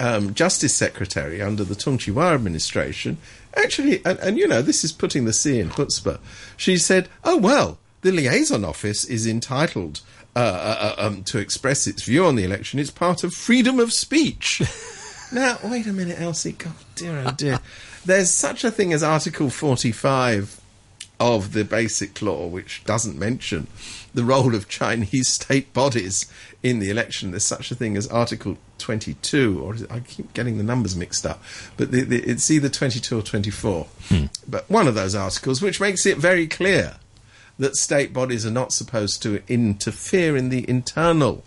um, 0.00 0.34
Justice 0.34 0.74
Secretary 0.74 1.40
under 1.40 1.62
the 1.62 1.74
Tung 1.76 1.98
Chee-hwa 1.98 2.34
administration, 2.34 3.18
actually, 3.54 4.04
and, 4.04 4.18
and, 4.18 4.38
you 4.38 4.48
know, 4.48 4.62
this 4.62 4.82
is 4.82 4.90
putting 4.90 5.26
the 5.26 5.32
sea 5.32 5.60
in 5.60 5.68
chutzpah, 5.68 6.18
she 6.56 6.76
said, 6.76 7.08
oh, 7.22 7.36
well, 7.36 7.78
the 8.00 8.10
liaison 8.10 8.64
office 8.64 9.04
is 9.04 9.26
entitled 9.26 10.00
uh, 10.34 10.38
uh, 10.38 10.94
uh 10.96 11.06
um, 11.06 11.22
to 11.24 11.38
express 11.38 11.86
its 11.86 12.02
view 12.04 12.24
on 12.24 12.36
the 12.36 12.44
election. 12.44 12.78
It's 12.78 12.90
part 12.90 13.24
of 13.24 13.34
freedom 13.34 13.78
of 13.78 13.92
speech. 13.92 14.62
now, 15.32 15.58
wait 15.64 15.86
a 15.86 15.92
minute, 15.92 16.20
Elsie. 16.20 16.52
God, 16.52 16.72
dear, 16.94 17.24
oh 17.26 17.32
dear. 17.32 17.60
There's 18.04 18.30
such 18.30 18.64
a 18.64 18.70
thing 18.70 18.92
as 18.92 19.02
Article 19.02 19.50
45 19.50 20.59
of 21.20 21.52
the 21.52 21.64
Basic 21.64 22.20
Law, 22.22 22.46
which 22.46 22.82
doesn't 22.84 23.18
mention 23.18 23.66
the 24.14 24.24
role 24.24 24.54
of 24.54 24.68
Chinese 24.68 25.28
state 25.32 25.72
bodies 25.72 26.26
in 26.62 26.78
the 26.78 26.90
election. 26.90 27.30
There's 27.30 27.44
such 27.44 27.70
a 27.70 27.74
thing 27.74 27.96
as 27.96 28.08
Article 28.08 28.56
22, 28.78 29.60
or 29.62 29.76
I 29.90 30.00
keep 30.00 30.32
getting 30.32 30.56
the 30.56 30.64
numbers 30.64 30.96
mixed 30.96 31.26
up, 31.26 31.42
but 31.76 31.92
the, 31.92 32.02
the, 32.02 32.22
it's 32.22 32.50
either 32.50 32.70
22 32.70 33.18
or 33.18 33.22
24. 33.22 33.86
Hmm. 34.08 34.24
But 34.48 34.68
one 34.70 34.88
of 34.88 34.94
those 34.94 35.14
articles, 35.14 35.60
which 35.60 35.80
makes 35.80 36.06
it 36.06 36.16
very 36.16 36.46
clear 36.46 36.96
that 37.58 37.76
state 37.76 38.14
bodies 38.14 38.46
are 38.46 38.50
not 38.50 38.72
supposed 38.72 39.22
to 39.22 39.42
interfere 39.46 40.34
in 40.34 40.48
the 40.48 40.68
internal 40.68 41.44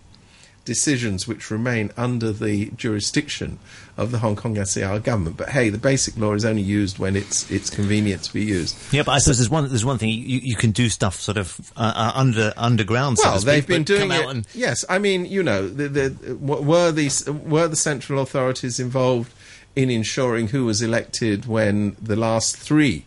decisions 0.65 1.27
which 1.27 1.51
remain 1.51 1.91
under 1.97 2.31
the 2.31 2.71
jurisdiction 2.71 3.59
of 3.97 4.11
the 4.11 4.19
Hong 4.19 4.35
Kong 4.35 4.63
SAR 4.63 4.99
government. 4.99 5.37
But 5.37 5.49
hey, 5.49 5.69
the 5.69 5.77
basic 5.77 6.17
law 6.17 6.33
is 6.33 6.45
only 6.45 6.61
used 6.61 6.99
when 6.99 7.15
it's 7.15 7.49
it's 7.51 7.69
convenient 7.69 8.23
to 8.23 8.33
be 8.33 8.43
used. 8.43 8.77
Yeah, 8.93 9.03
but 9.03 9.11
I 9.11 9.17
suppose 9.19 9.37
there's 9.37 9.49
one 9.49 9.67
there's 9.69 9.85
one 9.85 9.97
thing 9.97 10.09
you, 10.09 10.39
you 10.39 10.55
can 10.55 10.71
do 10.71 10.89
stuff 10.89 11.19
sort 11.19 11.37
of 11.37 11.71
uh, 11.75 11.93
uh 11.95 12.11
under 12.15 12.53
underground. 12.57 13.17
Well, 13.21 13.39
so 13.39 13.45
they've 13.45 13.65
been 13.65 13.83
doing 13.83 14.11
it. 14.11 14.25
And... 14.25 14.47
Yes, 14.53 14.85
I 14.89 14.99
mean 14.99 15.25
you 15.25 15.43
know 15.43 15.67
the, 15.67 15.87
the, 15.87 16.35
were 16.35 16.91
these 16.91 17.27
were 17.29 17.67
the 17.67 17.75
central 17.75 18.21
authorities 18.21 18.79
involved 18.79 19.33
in 19.75 19.89
ensuring 19.89 20.49
who 20.49 20.65
was 20.65 20.81
elected 20.81 21.45
when 21.45 21.95
the 22.01 22.15
last 22.15 22.55
three 22.55 23.05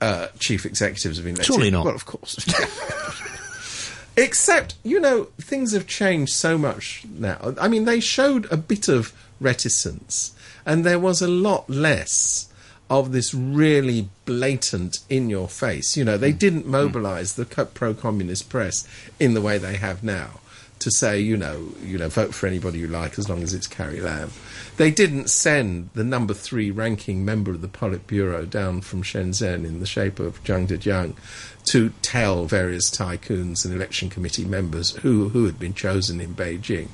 uh, 0.00 0.28
chief 0.38 0.66
executives 0.66 1.16
have 1.16 1.24
been 1.24 1.34
elected? 1.34 1.54
Surely 1.54 1.70
not. 1.70 1.84
Well, 1.84 1.94
of 1.94 2.06
course. 2.06 2.36
Except, 4.16 4.74
you 4.82 5.00
know, 5.00 5.24
things 5.40 5.72
have 5.72 5.86
changed 5.86 6.32
so 6.32 6.58
much 6.58 7.04
now. 7.10 7.54
I 7.60 7.68
mean, 7.68 7.84
they 7.84 8.00
showed 8.00 8.50
a 8.52 8.56
bit 8.56 8.88
of 8.88 9.12
reticence, 9.40 10.34
and 10.66 10.84
there 10.84 10.98
was 10.98 11.22
a 11.22 11.28
lot 11.28 11.68
less 11.68 12.52
of 12.90 13.12
this 13.12 13.32
really 13.32 14.08
blatant 14.26 14.98
in 15.08 15.30
your 15.30 15.48
face. 15.48 15.96
You 15.96 16.04
know, 16.04 16.18
they 16.18 16.32
hmm. 16.32 16.38
didn't 16.38 16.66
mobilize 16.66 17.34
the 17.34 17.46
pro 17.46 17.94
communist 17.94 18.50
press 18.50 18.86
in 19.18 19.34
the 19.34 19.40
way 19.40 19.56
they 19.58 19.76
have 19.76 20.04
now 20.04 20.40
to 20.82 20.90
say, 20.90 21.20
you 21.20 21.36
know, 21.36 21.68
you 21.82 21.96
know, 21.96 22.08
vote 22.08 22.34
for 22.34 22.46
anybody 22.46 22.80
you 22.80 22.88
like 22.88 23.18
as 23.18 23.28
long 23.28 23.42
as 23.42 23.54
it's 23.54 23.68
Carrie 23.68 24.00
Lam. 24.00 24.30
They 24.76 24.90
didn't 24.90 25.30
send 25.30 25.90
the 25.94 26.02
number 26.02 26.34
three 26.34 26.70
ranking 26.70 27.24
member 27.24 27.52
of 27.52 27.60
the 27.60 27.68
Politburo 27.68 28.50
down 28.50 28.80
from 28.80 29.02
Shenzhen 29.02 29.64
in 29.64 29.80
the 29.80 29.86
shape 29.86 30.18
of 30.18 30.42
Zhang 30.44 30.66
Dejiang 30.66 31.14
to 31.64 31.90
tell 32.02 32.46
various 32.46 32.90
tycoons 32.90 33.64
and 33.64 33.74
election 33.74 34.10
committee 34.10 34.44
members 34.44 34.90
who, 34.96 35.28
who 35.30 35.44
had 35.46 35.58
been 35.58 35.74
chosen 35.74 36.20
in 36.20 36.34
Beijing. 36.34 36.88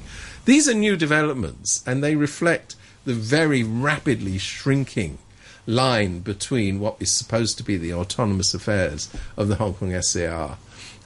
These 0.44 0.68
are 0.68 0.74
new 0.74 0.96
developments 0.96 1.82
and 1.86 2.02
they 2.02 2.16
reflect 2.16 2.76
the 3.04 3.14
very 3.14 3.62
rapidly 3.62 4.38
shrinking 4.38 5.18
line 5.66 6.20
between 6.20 6.80
what 6.80 6.96
is 7.00 7.10
supposed 7.10 7.58
to 7.58 7.62
be 7.62 7.76
the 7.76 7.92
autonomous 7.92 8.54
affairs 8.54 9.10
of 9.36 9.48
the 9.48 9.56
Hong 9.56 9.74
Kong 9.74 10.00
SAR 10.00 10.56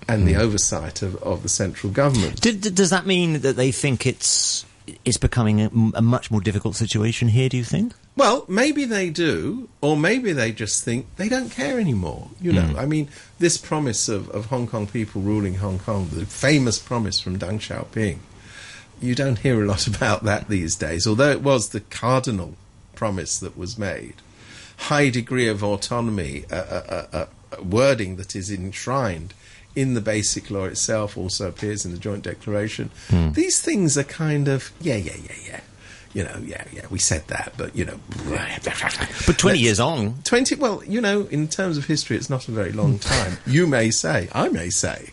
and 0.08 0.26
the 0.26 0.34
hmm. 0.34 0.40
oversight 0.40 1.02
of, 1.02 1.16
of 1.22 1.42
the 1.42 1.48
central 1.48 1.92
government. 1.92 2.40
does 2.40 2.90
that 2.90 3.06
mean 3.06 3.40
that 3.40 3.56
they 3.56 3.72
think 3.72 4.06
it's 4.06 4.64
it's 5.04 5.16
becoming 5.16 5.60
a, 5.60 5.70
a, 5.94 6.02
much 6.02 6.30
more 6.30 6.40
difficult 6.40 6.74
situation 6.74 7.28
here? 7.28 7.48
Do 7.48 7.56
you 7.56 7.64
think? 7.64 7.94
Well, 8.14 8.44
maybe 8.46 8.84
they 8.84 9.08
do, 9.08 9.68
or 9.80 9.96
maybe 9.96 10.32
they 10.32 10.52
just 10.52 10.84
think 10.84 11.06
they 11.16 11.28
don't 11.28 11.50
care 11.50 11.80
anymore. 11.80 12.28
You 12.40 12.52
know, 12.52 12.62
mm. 12.62 12.78
I 12.78 12.84
mean, 12.84 13.08
this 13.38 13.56
promise 13.56 14.08
of, 14.08 14.28
of 14.30 14.46
Hong 14.46 14.66
Kong 14.66 14.86
people 14.86 15.22
ruling 15.22 15.54
Hong 15.56 15.78
Kong, 15.78 16.08
the 16.12 16.26
famous 16.26 16.78
promise 16.78 17.20
from 17.20 17.38
Deng 17.38 17.58
Xiaoping, 17.58 18.18
you 19.00 19.14
don't 19.14 19.38
hear 19.38 19.62
a 19.62 19.66
lot 19.66 19.86
about 19.96 20.24
that 20.24 20.48
these 20.48 20.76
days. 20.76 21.06
Although 21.06 21.30
it 21.30 21.42
was 21.42 21.70
the 21.70 21.80
cardinal 21.80 22.54
promise 22.94 23.38
that 23.38 23.56
was 23.56 23.78
made, 23.78 24.16
high 24.76 25.08
degree 25.08 25.48
of 25.48 25.64
autonomy, 25.64 26.44
uh, 26.50 26.56
uh, 26.56 27.06
uh 27.12 27.26
wording 27.62 28.16
that 28.16 28.34
is 28.34 28.50
enshrined 28.50 29.34
in 29.74 29.94
the 29.94 30.00
basic 30.00 30.50
law 30.50 30.64
itself 30.64 31.16
also 31.16 31.48
appears 31.48 31.84
in 31.84 31.92
the 31.92 31.98
joint 31.98 32.22
declaration. 32.22 32.90
Hmm. 33.08 33.32
These 33.32 33.60
things 33.62 33.96
are 33.96 34.04
kind 34.04 34.48
of 34.48 34.70
yeah, 34.80 34.96
yeah, 34.96 35.16
yeah, 35.16 35.36
yeah. 35.46 35.60
You 36.14 36.24
know, 36.24 36.42
yeah, 36.44 36.64
yeah, 36.72 36.86
we 36.90 36.98
said 36.98 37.26
that, 37.28 37.54
but 37.56 37.74
you 37.74 37.86
know, 37.86 37.98
but 39.26 39.38
twenty 39.38 39.60
years 39.60 39.80
on, 39.80 40.14
twenty. 40.24 40.54
Well, 40.56 40.82
you 40.84 41.00
know, 41.00 41.22
in 41.22 41.48
terms 41.48 41.78
of 41.78 41.86
history, 41.86 42.16
it's 42.18 42.28
not 42.28 42.48
a 42.48 42.50
very 42.50 42.72
long 42.72 42.98
time. 43.00 43.38
you 43.46 43.66
may 43.66 43.90
say, 43.90 44.28
I 44.32 44.48
may 44.48 44.68
say. 44.68 45.10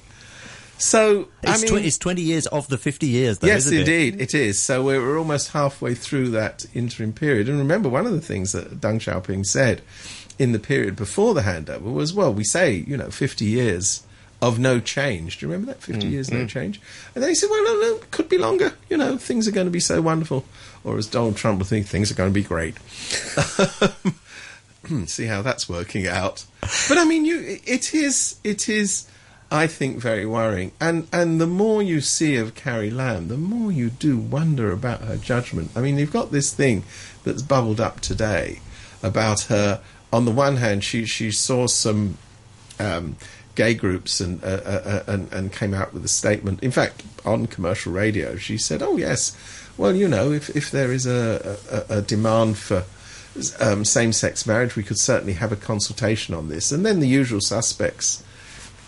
So 0.77 1.27
it's, 1.43 1.63
I 1.63 1.65
mean, 1.65 1.81
tw- 1.81 1.85
it's 1.85 1.97
twenty 1.97 2.21
years 2.21 2.47
of 2.47 2.67
the 2.67 2.77
fifty 2.77 3.07
years. 3.07 3.39
Though, 3.39 3.47
yes, 3.47 3.69
indeed, 3.71 4.15
it? 4.15 4.21
it 4.21 4.33
is. 4.33 4.59
So 4.59 4.83
we're, 4.83 5.01
we're 5.01 5.17
almost 5.17 5.51
halfway 5.51 5.93
through 5.93 6.31
that 6.31 6.65
interim 6.73 7.13
period. 7.13 7.47
And 7.47 7.57
remember, 7.59 7.87
one 7.87 8.05
of 8.05 8.11
the 8.11 8.21
things 8.21 8.51
that 8.51 8.81
Deng 8.81 8.95
Xiaoping 8.99 9.45
said 9.45 9.81
in 10.37 10.51
the 10.51 10.59
period 10.59 10.95
before 10.95 11.33
the 11.33 11.41
handover 11.41 11.93
was, 11.93 12.13
well, 12.13 12.33
we 12.33 12.43
say, 12.43 12.73
you 12.87 12.97
know, 12.97 13.09
fifty 13.09 13.45
years 13.45 14.03
of 14.41 14.57
no 14.57 14.79
change. 14.79 15.39
Do 15.39 15.45
you 15.45 15.51
remember 15.51 15.73
that? 15.73 15.81
50 15.81 16.07
mm, 16.07 16.11
years, 16.11 16.31
no 16.31 16.45
mm. 16.45 16.49
change. 16.49 16.79
And 17.13 17.21
then 17.21 17.29
he 17.29 17.35
said, 17.35 17.49
well, 17.49 17.63
no, 17.63 17.81
no, 17.81 17.95
it 17.97 18.11
could 18.11 18.29
be 18.29 18.37
longer. 18.37 18.73
You 18.89 18.95
know, 18.97 19.17
things 19.17 19.47
are 19.47 19.51
going 19.51 19.67
to 19.67 19.71
be 19.71 19.81
so 19.81 20.01
wonderful. 20.01 20.45
Or 20.83 20.97
as 20.97 21.07
Donald 21.07 21.35
Trump 21.35 21.59
would 21.59 21.67
think, 21.67 21.87
things 21.87 22.11
are 22.11 22.15
going 22.15 22.29
to 22.29 22.33
be 22.33 22.43
great. 22.43 22.77
See 25.07 25.25
how 25.25 25.41
that's 25.41 25.67
working 25.67 26.07
out. 26.07 26.45
But 26.61 26.97
I 26.97 27.03
mean, 27.03 27.25
you, 27.25 27.59
it 27.65 27.93
is, 27.93 28.39
it 28.43 28.69
is, 28.69 29.09
I 29.51 29.67
think, 29.67 29.97
very 29.97 30.25
worrying. 30.25 30.71
And, 30.79 31.07
and 31.11 31.41
the 31.41 31.47
more 31.47 31.83
you 31.83 31.99
see 31.99 32.37
of 32.37 32.55
Carrie 32.55 32.89
Lam, 32.89 33.27
the 33.27 33.37
more 33.37 33.73
you 33.73 33.89
do 33.89 34.17
wonder 34.17 34.71
about 34.71 35.01
her 35.01 35.17
judgment. 35.17 35.71
I 35.75 35.81
mean, 35.81 35.97
you've 35.97 36.13
got 36.13 36.31
this 36.31 36.53
thing 36.53 36.83
that's 37.25 37.41
bubbled 37.41 37.81
up 37.81 37.99
today 37.99 38.61
about 39.03 39.41
her. 39.41 39.81
On 40.13 40.23
the 40.25 40.31
one 40.31 40.55
hand, 40.55 40.83
she, 40.83 41.05
she 41.05 41.29
saw 41.29 41.67
some, 41.67 42.17
um, 42.79 43.17
gay 43.55 43.73
groups 43.73 44.19
and, 44.19 44.43
uh, 44.43 44.47
uh, 44.47 44.81
uh, 44.85 45.03
and, 45.07 45.31
and 45.33 45.51
came 45.51 45.73
out 45.73 45.93
with 45.93 46.05
a 46.05 46.09
statement. 46.09 46.63
In 46.63 46.71
fact, 46.71 47.03
on 47.25 47.47
commercial 47.47 47.91
radio, 47.91 48.37
she 48.37 48.57
said, 48.57 48.81
"Oh 48.81 48.97
yes, 48.97 49.35
well 49.77 49.95
you 49.95 50.07
know 50.07 50.31
if 50.31 50.55
if 50.55 50.71
there 50.71 50.91
is 50.91 51.05
a, 51.05 51.57
a, 51.89 51.97
a 51.97 52.01
demand 52.01 52.57
for." 52.57 52.83
Um, 53.61 53.85
same-sex 53.85 54.47
marriage, 54.47 54.75
we 54.75 54.83
could 54.83 54.97
certainly 54.97 55.33
have 55.33 55.51
a 55.51 55.55
consultation 55.55 56.33
on 56.33 56.49
this. 56.49 56.71
And 56.71 56.83
then 56.83 56.99
the 56.99 57.07
usual 57.07 57.39
suspects 57.39 58.23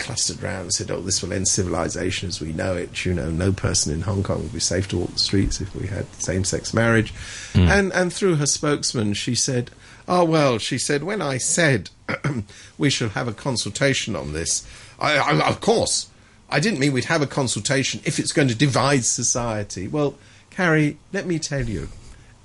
clustered 0.01 0.43
around 0.43 0.61
and 0.61 0.73
said, 0.73 0.91
"Oh, 0.91 0.99
this 0.99 1.21
will 1.21 1.31
end 1.31 1.47
civilization 1.47 2.27
as 2.27 2.41
we 2.41 2.51
know 2.51 2.75
it. 2.75 3.05
You 3.05 3.13
know, 3.13 3.29
no 3.29 3.53
person 3.53 3.93
in 3.93 4.01
Hong 4.01 4.23
Kong 4.23 4.41
would 4.41 4.53
be 4.53 4.59
safe 4.59 4.87
to 4.89 4.97
walk 4.97 5.13
the 5.13 5.19
streets 5.19 5.61
if 5.61 5.73
we 5.75 5.87
had 5.87 6.11
same-sex 6.15 6.73
marriage." 6.73 7.13
Mm. 7.53 7.67
And 7.67 7.93
and 7.93 8.11
through 8.11 8.35
her 8.37 8.47
spokesman, 8.47 9.13
she 9.13 9.35
said, 9.35 9.71
"Oh 10.07 10.25
well," 10.25 10.57
she 10.57 10.77
said, 10.77 11.03
"when 11.03 11.21
I 11.21 11.37
said 11.37 11.91
we 12.77 12.89
shall 12.89 13.09
have 13.09 13.27
a 13.27 13.33
consultation 13.33 14.15
on 14.15 14.33
this. 14.33 14.67
I, 14.99 15.17
I, 15.17 15.47
of 15.49 15.61
course, 15.61 16.09
I 16.49 16.59
didn't 16.59 16.79
mean 16.79 16.91
we'd 16.93 17.05
have 17.05 17.21
a 17.21 17.27
consultation 17.27 18.01
if 18.03 18.19
it's 18.19 18.33
going 18.33 18.49
to 18.49 18.55
divide 18.55 19.05
society. 19.05 19.87
Well, 19.87 20.15
Carrie, 20.49 20.97
let 21.13 21.25
me 21.25 21.39
tell 21.39 21.67
you, 21.67 21.89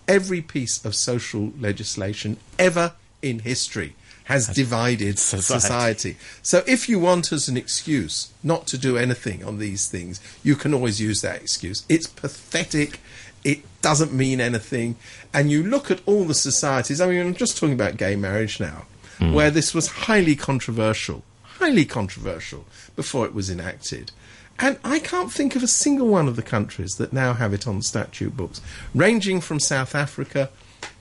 every 0.06 0.40
piece 0.40 0.84
of 0.84 0.94
social 0.94 1.52
legislation 1.58 2.36
ever 2.58 2.92
in 3.20 3.40
history 3.40 3.96
has 4.24 4.48
divided 4.48 5.18
society. 5.18 5.60
society. 5.60 6.16
So 6.42 6.62
if 6.66 6.88
you 6.88 6.98
want 6.98 7.32
as 7.32 7.48
an 7.48 7.56
excuse 7.56 8.32
not 8.42 8.66
to 8.68 8.78
do 8.78 8.96
anything 8.96 9.44
on 9.44 9.58
these 9.58 9.88
things, 9.88 10.20
you 10.42 10.56
can 10.56 10.74
always 10.74 11.00
use 11.00 11.20
that 11.22 11.40
excuse. 11.40 11.84
It's 11.88 12.08
pathetic. 12.08 13.00
It 13.44 13.60
doesn't 13.82 14.12
mean 14.12 14.40
anything. 14.40 14.96
And 15.32 15.50
you 15.50 15.62
look 15.62 15.92
at 15.92 16.00
all 16.06 16.24
the 16.24 16.34
societies, 16.34 17.00
I 17.00 17.06
mean, 17.06 17.24
I'm 17.24 17.34
just 17.34 17.56
talking 17.56 17.74
about 17.74 17.96
gay 17.96 18.16
marriage 18.16 18.58
now 18.58 18.86
mm. 19.18 19.32
where 19.32 19.50
this 19.50 19.74
was 19.74 19.88
highly 19.88 20.36
controversial, 20.36 21.22
highly 21.42 21.84
controversial 21.84 22.64
before 22.94 23.26
it 23.26 23.34
was 23.34 23.50
enacted. 23.50 24.12
And 24.58 24.78
I 24.84 24.98
can't 24.98 25.30
think 25.30 25.54
of 25.54 25.62
a 25.62 25.68
single 25.68 26.08
one 26.08 26.28
of 26.28 26.36
the 26.36 26.42
countries 26.42 26.96
that 26.96 27.12
now 27.12 27.34
have 27.34 27.52
it 27.52 27.66
on 27.66 27.82
statute 27.82 28.36
books, 28.36 28.60
ranging 28.94 29.40
from 29.40 29.60
South 29.60 29.94
Africa, 29.94 30.50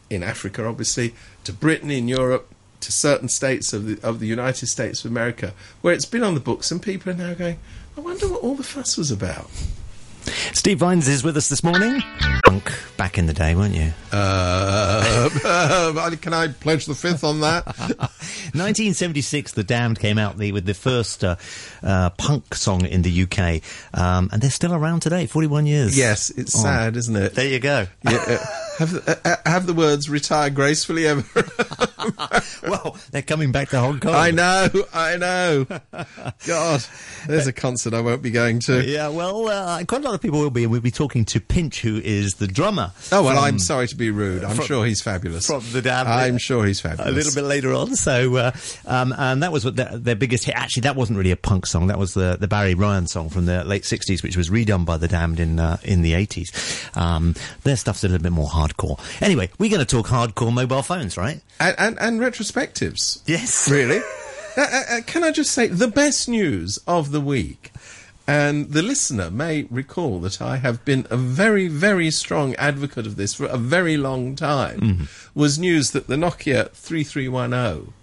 in 0.10 0.24
Africa 0.24 0.66
obviously, 0.66 1.16
to 1.46 1.54
Britain 1.54 1.90
in 1.90 2.08
Europe, 2.08 2.52
to 2.82 2.92
certain 2.92 3.30
states 3.30 3.74
of 3.74 3.86
the 3.86 4.08
of 4.08 4.20
the 4.20 4.28
United 4.28 4.68
States 4.68 5.04
of 5.06 5.12
America, 5.12 5.54
where 5.82 5.94
it's 5.94 6.06
been 6.06 6.24
on 6.24 6.34
the 6.34 6.40
books, 6.40 6.70
and 6.70 6.82
people 6.82 7.12
are 7.12 7.16
now 7.16 7.34
going, 7.34 7.58
I 7.98 8.02
wonder 8.02 8.28
what 8.28 8.42
all 8.42 8.56
the 8.56 8.64
fuss 8.64 8.98
was 8.98 9.10
about. 9.10 9.50
Steve 10.54 10.80
Vines 10.80 11.08
is 11.08 11.24
with 11.24 11.38
us 11.38 11.50
this 11.50 11.64
morning. 11.64 12.02
Punk 12.46 12.72
back 12.98 13.18
in 13.18 13.26
the 13.26 13.34
day, 13.34 13.56
weren't 13.56 13.76
you? 13.76 13.92
Uh, 14.12 15.30
can 16.22 16.34
I 16.34 16.48
pledge 16.48 16.86
the 16.86 16.96
fifth 16.96 17.24
on 17.24 17.42
that? 17.42 17.66
1976, 18.56 19.54
The 19.54 19.64
Damned 19.64 20.00
came 20.00 20.18
out 20.18 20.38
the, 20.38 20.52
with 20.52 20.66
the 20.66 20.74
first 20.74 21.24
uh, 21.24 21.36
uh, 21.84 22.10
punk 22.12 22.56
song 22.56 22.86
in 22.86 23.02
the 23.02 23.24
UK, 23.24 23.62
um, 23.94 24.30
and 24.32 24.42
they're 24.42 24.50
still 24.50 24.74
around 24.74 25.02
today, 25.02 25.26
41 25.28 25.66
years. 25.66 25.98
yes, 25.98 26.30
it's 26.32 26.56
on. 26.56 26.62
sad, 26.62 26.96
isn't 26.98 27.16
it? 27.16 27.34
There 27.36 27.48
you 27.48 27.60
go. 27.60 27.88
Yeah, 28.04 28.24
uh, 28.28 28.38
have, 28.80 29.08
uh, 29.26 29.36
have 29.46 29.66
the 29.68 29.74
words 29.74 30.10
retire 30.10 30.50
gracefully 30.50 31.08
ever. 31.08 31.24
well, 32.64 32.98
they're 33.12 33.22
coming 33.22 33.52
back 33.52 33.70
to 33.70 33.80
Hong 33.80 34.00
Kong. 34.00 34.14
I 34.14 34.32
know, 34.32 34.70
I 34.94 35.18
know. 35.18 35.66
God, 36.46 36.84
there's 37.28 37.48
a 37.48 37.54
concert 37.54 37.94
I 37.94 38.02
won't 38.02 38.22
be 38.22 38.32
going 38.32 38.60
to. 38.62 38.84
Yeah, 38.86 39.10
well, 39.10 39.48
uh, 39.48 39.84
quite 39.86 40.02
a 40.02 40.06
lot 40.06 40.14
of 40.14 40.22
people 40.22 40.40
will 40.40 40.50
be, 40.50 40.64
and 40.64 40.72
we'll 40.72 40.82
be 40.82 40.92
talking 40.92 41.26
to 41.26 41.40
Pinch, 41.40 41.82
who 41.82 41.98
is 41.98 42.34
the 42.36 42.48
drummer. 42.48 42.92
Oh, 43.12 43.24
well, 43.24 43.36
from- 43.36 43.44
I'm 43.44 43.60
sorry 43.60 43.88
to 43.88 43.96
be 43.96 44.12
rude. 44.12 44.44
I'm 44.44 44.56
from- 44.56 44.66
sure 44.66 44.86
he's 44.86 45.02
fabulous. 45.02 45.48
from 45.48 45.64
the 45.72 45.82
Damned. 45.82 46.10
I'm 46.10 46.38
sure 46.38 46.66
he's 46.66 46.80
fabulous. 46.80 47.08
a 47.08 47.12
little 47.12 47.34
bit 47.34 47.48
later 47.48 47.74
on. 47.74 47.96
So, 47.96 48.36
uh, 48.36 48.52
um, 48.86 49.14
and 49.18 49.44
that 49.44 49.52
was 49.52 49.66
what 49.66 49.76
their, 49.76 49.98
their 49.98 50.16
biggest 50.16 50.46
hit. 50.46 50.56
Actually, 50.56 50.82
that 50.82 50.96
wasn't 50.96 51.18
really 51.18 51.32
a 51.32 51.38
punk 51.38 51.66
song. 51.66 51.88
That 51.88 52.00
was 52.00 52.14
the, 52.14 52.38
the 52.40 52.48
Barry 52.48 52.76
Ryan 52.76 53.08
song 53.08 53.30
from 53.30 53.46
the 53.46 53.64
late 53.64 53.84
'60s, 53.84 54.24
which 54.24 54.38
was 54.38 54.50
redone 54.50 54.86
by 54.86 54.98
the 54.98 55.08
Damned 55.08 55.40
in 55.40 55.60
uh, 55.60 55.78
in 55.84 56.02
the 56.02 56.14
'80s. 56.14 56.96
Um, 56.98 57.36
their 57.64 57.76
stuff's 57.76 58.04
a 58.04 58.08
little 58.08 58.24
bit 58.24 58.32
more 58.32 58.48
hardcore. 58.48 59.00
Anyway, 59.22 59.50
we're 59.60 59.70
going 59.70 59.86
to 59.86 59.86
talk 59.86 60.08
hardcore 60.08 60.54
mobile 60.54 60.82
phones, 60.82 61.18
right? 61.18 61.42
And, 61.60 61.76
and, 61.78 61.95
and 62.00 62.20
retrospectives. 62.20 63.22
Yes. 63.26 63.70
Really? 63.72 64.00
uh, 64.58 64.62
uh, 64.62 64.84
uh, 64.90 65.02
can 65.06 65.24
I 65.24 65.32
just 65.32 65.52
say 65.52 65.68
the 65.68 65.88
best 65.88 66.30
news 66.30 66.80
of 66.88 67.12
the 67.12 67.22
week? 67.22 67.72
And 68.28 68.72
the 68.72 68.82
listener 68.82 69.30
may 69.30 69.64
recall 69.70 70.20
that 70.22 70.42
I 70.42 70.58
have 70.58 70.84
been 70.84 71.06
a 71.12 71.18
very, 71.18 71.68
very 71.68 72.10
strong 72.10 72.56
advocate 72.56 73.06
of 73.06 73.18
this 73.18 73.36
for 73.36 73.46
a 73.46 73.58
very 73.58 73.98
long 73.98 74.36
time. 74.36 75.08
Was 75.36 75.60
news 75.60 75.92
that 75.92 76.08
the 76.08 76.16
Nokia 76.16 76.72
3310, 76.72 77.94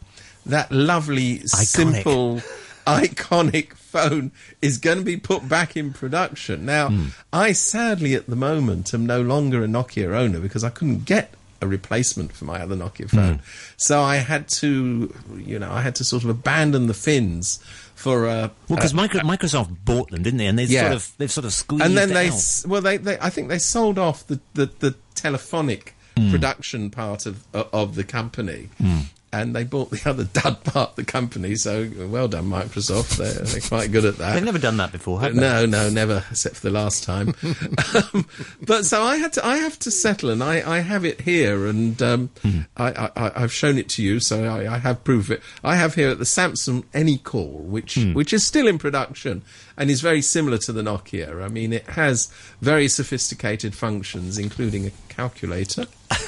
that 0.46 0.70
lovely, 0.70 1.38
simple, 1.46 2.36
iconic 2.86 3.74
phone, 3.74 4.30
is 4.60 4.78
going 4.78 4.98
to 4.98 5.04
be 5.04 5.16
put 5.16 5.48
back 5.48 5.76
in 5.76 5.92
production. 5.92 6.64
Now, 6.64 6.90
I 7.32 7.50
sadly 7.50 8.14
at 8.14 8.26
the 8.28 8.36
moment 8.36 8.94
am 8.94 9.04
no 9.06 9.20
longer 9.22 9.64
a 9.64 9.66
Nokia 9.66 10.14
owner 10.14 10.38
because 10.38 10.62
I 10.62 10.70
couldn't 10.70 11.04
get 11.04 11.34
a 11.62 11.66
replacement 11.66 12.32
for 12.32 12.44
my 12.44 12.60
other 12.60 12.76
Nokia 12.76 13.08
phone. 13.08 13.34
Hmm. 13.36 13.44
So 13.76 14.02
I 14.02 14.16
had 14.16 14.48
to, 14.48 15.14
you 15.36 15.58
know, 15.58 15.70
I 15.70 15.80
had 15.80 15.94
to 15.96 16.04
sort 16.04 16.24
of 16.24 16.28
abandon 16.30 16.88
the 16.88 16.94
Finns 16.94 17.62
for 17.94 18.26
a. 18.26 18.50
Well, 18.68 18.76
because 18.76 18.92
Microsoft 18.92 19.76
bought 19.84 20.10
them, 20.10 20.22
didn't 20.22 20.38
they? 20.38 20.46
And 20.46 20.58
they 20.58 20.64
Yeah. 20.64 20.82
sort 20.82 20.92
of 20.92 21.12
they've 21.18 21.32
sort 21.32 21.44
of 21.44 21.52
squeezed 21.52 21.84
and 21.84 21.96
then 21.96 22.10
they, 22.10 22.26
out. 22.26 22.34
s- 22.34 22.66
well, 22.66 22.82
they, 22.82 22.96
they, 22.96 23.16
I 23.20 23.30
think 23.30 23.48
they 23.48 23.58
sold 23.58 23.98
off 23.98 24.26
the 24.26 24.40
the, 24.54 24.66
the 24.80 24.94
telephonic 25.14 25.94
hmm. 26.16 26.30
production 26.30 26.90
part 26.90 27.24
of 27.26 27.46
of 27.52 27.94
the 27.94 28.04
company. 28.04 28.68
Hmm. 28.78 29.00
And 29.34 29.56
they 29.56 29.64
bought 29.64 29.90
the 29.90 30.02
other 30.04 30.24
dud 30.24 30.62
part 30.62 30.90
of 30.90 30.96
the 30.96 31.04
company, 31.04 31.56
so 31.56 31.88
well 32.08 32.28
done, 32.28 32.50
Microsoft. 32.50 33.16
They're, 33.16 33.32
they're 33.32 33.60
quite 33.66 33.90
good 33.90 34.04
at 34.04 34.18
that. 34.18 34.34
They've 34.34 34.44
never 34.44 34.58
done 34.58 34.76
that 34.76 34.92
before, 34.92 35.20
have 35.22 35.34
they? 35.34 35.40
No, 35.40 35.64
no, 35.64 35.88
never, 35.88 36.22
except 36.30 36.56
for 36.56 36.62
the 36.62 36.70
last 36.70 37.02
time. 37.04 37.34
um, 38.12 38.26
but 38.60 38.84
so 38.84 39.02
I 39.02 39.16
had 39.16 39.32
to, 39.34 39.46
I 39.46 39.56
have 39.56 39.78
to 39.80 39.90
settle, 39.90 40.28
and 40.28 40.42
I, 40.44 40.56
I 40.70 40.80
have 40.80 41.06
it 41.06 41.22
here, 41.22 41.66
and 41.66 42.00
um, 42.02 42.28
I, 42.76 43.10
I, 43.16 43.32
I've 43.42 43.52
shown 43.54 43.78
it 43.78 43.88
to 43.90 44.02
you, 44.02 44.20
so 44.20 44.44
I, 44.44 44.74
I 44.74 44.78
have 44.78 45.02
proof 45.02 45.24
of 45.26 45.30
it. 45.30 45.42
I 45.64 45.76
have 45.76 45.94
here 45.94 46.10
at 46.10 46.18
the 46.18 46.24
Samsung 46.24 46.84
Anycall, 46.92 47.52
which 47.64 47.96
which 48.12 48.34
is 48.34 48.46
still 48.46 48.66
in 48.68 48.76
production 48.78 49.40
and 49.78 49.90
is 49.90 50.02
very 50.02 50.20
similar 50.20 50.58
to 50.58 50.72
the 50.72 50.82
Nokia. 50.82 51.42
I 51.42 51.48
mean, 51.48 51.72
it 51.72 51.86
has 51.86 52.30
very 52.60 52.86
sophisticated 52.86 53.74
functions, 53.74 54.36
including 54.36 54.86
a 54.86 54.90
calculator. 55.08 55.86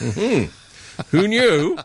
Mhm. 0.00 0.50
Who 1.10 1.28
knew? 1.28 1.78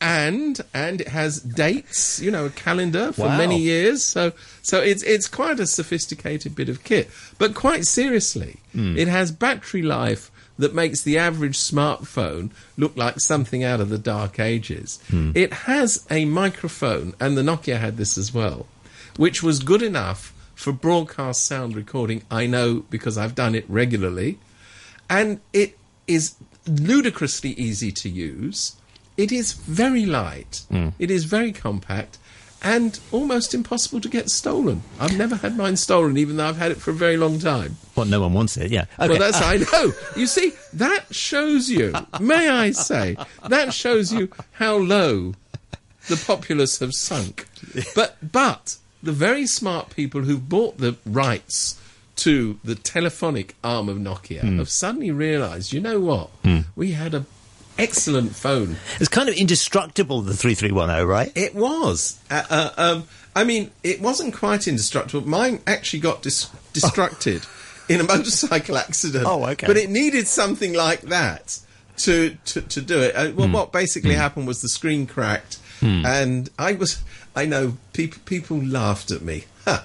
and 0.00 0.60
and 0.72 1.00
it 1.00 1.08
has 1.08 1.40
dates, 1.40 2.20
you 2.20 2.30
know, 2.30 2.46
a 2.46 2.50
calendar 2.50 3.12
for 3.12 3.26
Wow. 3.26 3.38
many 3.38 3.58
years. 3.60 4.04
So 4.04 4.32
so 4.62 4.80
it's 4.80 5.02
it's 5.02 5.28
quite 5.28 5.60
a 5.60 5.66
sophisticated 5.66 6.54
bit 6.54 6.68
of 6.68 6.84
kit. 6.84 7.10
But 7.38 7.54
quite 7.54 7.84
seriously, 7.86 8.58
hmm. 8.72 8.96
it 8.96 9.08
has 9.08 9.30
battery 9.32 9.82
life 9.82 10.30
that 10.58 10.74
makes 10.74 11.02
the 11.02 11.18
average 11.18 11.58
smartphone 11.58 12.50
look 12.76 12.96
like 12.96 13.18
something 13.18 13.64
out 13.64 13.80
of 13.80 13.88
the 13.88 13.98
dark 13.98 14.38
ages. 14.38 15.00
Hmm. 15.10 15.32
It 15.34 15.52
has 15.52 16.06
a 16.10 16.24
microphone, 16.26 17.14
and 17.18 17.36
the 17.36 17.42
Nokia 17.42 17.78
had 17.80 17.96
this 17.96 18.16
as 18.16 18.32
well, 18.32 18.66
which 19.16 19.42
was 19.42 19.58
good 19.60 19.82
enough 19.82 20.32
for 20.54 20.72
broadcast 20.72 21.44
sound 21.44 21.74
recording. 21.74 22.22
I 22.30 22.46
know 22.46 22.84
because 22.90 23.18
I've 23.18 23.34
done 23.34 23.54
it 23.56 23.64
regularly 23.68 24.38
and 25.10 25.40
it 25.52 25.76
is 26.06 26.34
ludicrously 26.66 27.50
easy 27.50 27.92
to 27.92 28.08
use. 28.08 28.76
It 29.16 29.30
is 29.30 29.52
very 29.52 30.06
light. 30.06 30.62
Hmm. 30.70 30.88
It 30.98 31.10
is 31.10 31.24
very 31.24 31.52
compact. 31.52 32.18
And 32.62 32.98
almost 33.12 33.52
impossible 33.52 34.00
to 34.00 34.08
get 34.08 34.30
stolen. 34.30 34.82
I've 34.98 35.18
never 35.18 35.36
had 35.36 35.54
mine 35.54 35.76
stolen, 35.76 36.16
even 36.16 36.38
though 36.38 36.46
I've 36.46 36.56
had 36.56 36.70
it 36.70 36.78
for 36.78 36.92
a 36.92 36.94
very 36.94 37.18
long 37.18 37.38
time. 37.38 37.76
Well, 37.94 38.06
no 38.06 38.22
one 38.22 38.32
wants 38.32 38.56
it. 38.56 38.70
Yeah. 38.70 38.86
Okay. 38.98 39.10
Well, 39.10 39.18
that's 39.18 39.42
I 39.42 39.58
know. 39.58 39.92
You 40.16 40.26
see, 40.26 40.54
that 40.72 41.14
shows 41.14 41.68
you. 41.68 41.92
May 42.20 42.48
I 42.48 42.70
say 42.70 43.18
that 43.46 43.74
shows 43.74 44.14
you 44.14 44.30
how 44.52 44.76
low 44.76 45.34
the 46.08 46.16
populace 46.16 46.78
have 46.78 46.94
sunk. 46.94 47.46
But 47.94 48.16
but 48.32 48.78
the 49.02 49.12
very 49.12 49.46
smart 49.46 49.90
people 49.90 50.22
who've 50.22 50.48
bought 50.48 50.78
the 50.78 50.96
rights 51.04 51.78
to 52.16 52.58
the 52.62 52.74
telephonic 52.74 53.56
arm 53.64 53.88
of 53.88 53.96
Nokia 53.98 54.58
have 54.58 54.68
suddenly 54.68 55.10
realised, 55.10 55.72
you 55.72 55.80
know 55.80 56.00
what? 56.00 56.30
We 56.76 56.92
had 56.92 57.14
a 57.14 57.24
excellent 57.76 58.36
phone 58.36 58.76
it's 59.00 59.08
kind 59.08 59.28
of 59.28 59.34
indestructible. 59.34 60.20
The 60.22 60.34
three 60.34 60.54
three 60.54 60.70
one 60.70 60.90
zero, 60.90 61.04
right? 61.04 61.32
it 61.34 61.54
was. 61.54 62.20
Uh, 62.30 62.44
uh, 62.48 62.70
um, 62.76 63.04
I 63.34 63.42
mean, 63.42 63.72
it 63.82 64.00
wasn't 64.00 64.32
quite 64.32 64.68
indestructible. 64.68 65.26
Mine 65.26 65.60
actually 65.66 65.98
got 66.00 66.22
dis- 66.22 66.48
destructed 66.72 67.44
in 67.88 68.00
a 68.00 68.04
motorcycle 68.04 68.78
accident. 68.78 69.26
Oh, 69.26 69.44
okay. 69.46 69.66
But 69.66 69.76
it 69.76 69.90
needed 69.90 70.28
something 70.28 70.72
like 70.72 71.02
that 71.02 71.58
to 71.98 72.36
to, 72.46 72.60
to 72.60 72.80
do 72.80 73.00
it. 73.00 73.14
Uh, 73.16 73.32
well, 73.34 73.48
what 73.48 73.72
basically 73.72 74.14
happened 74.14 74.46
was 74.46 74.62
the 74.62 74.68
screen 74.68 75.06
cracked, 75.06 75.58
and 75.80 76.50
I 76.58 76.72
was. 76.72 77.02
I 77.36 77.46
know 77.46 77.76
people 77.92 78.20
people 78.24 78.58
laughed 78.62 79.10
at 79.10 79.22
me. 79.22 79.44
Ha. 79.64 79.84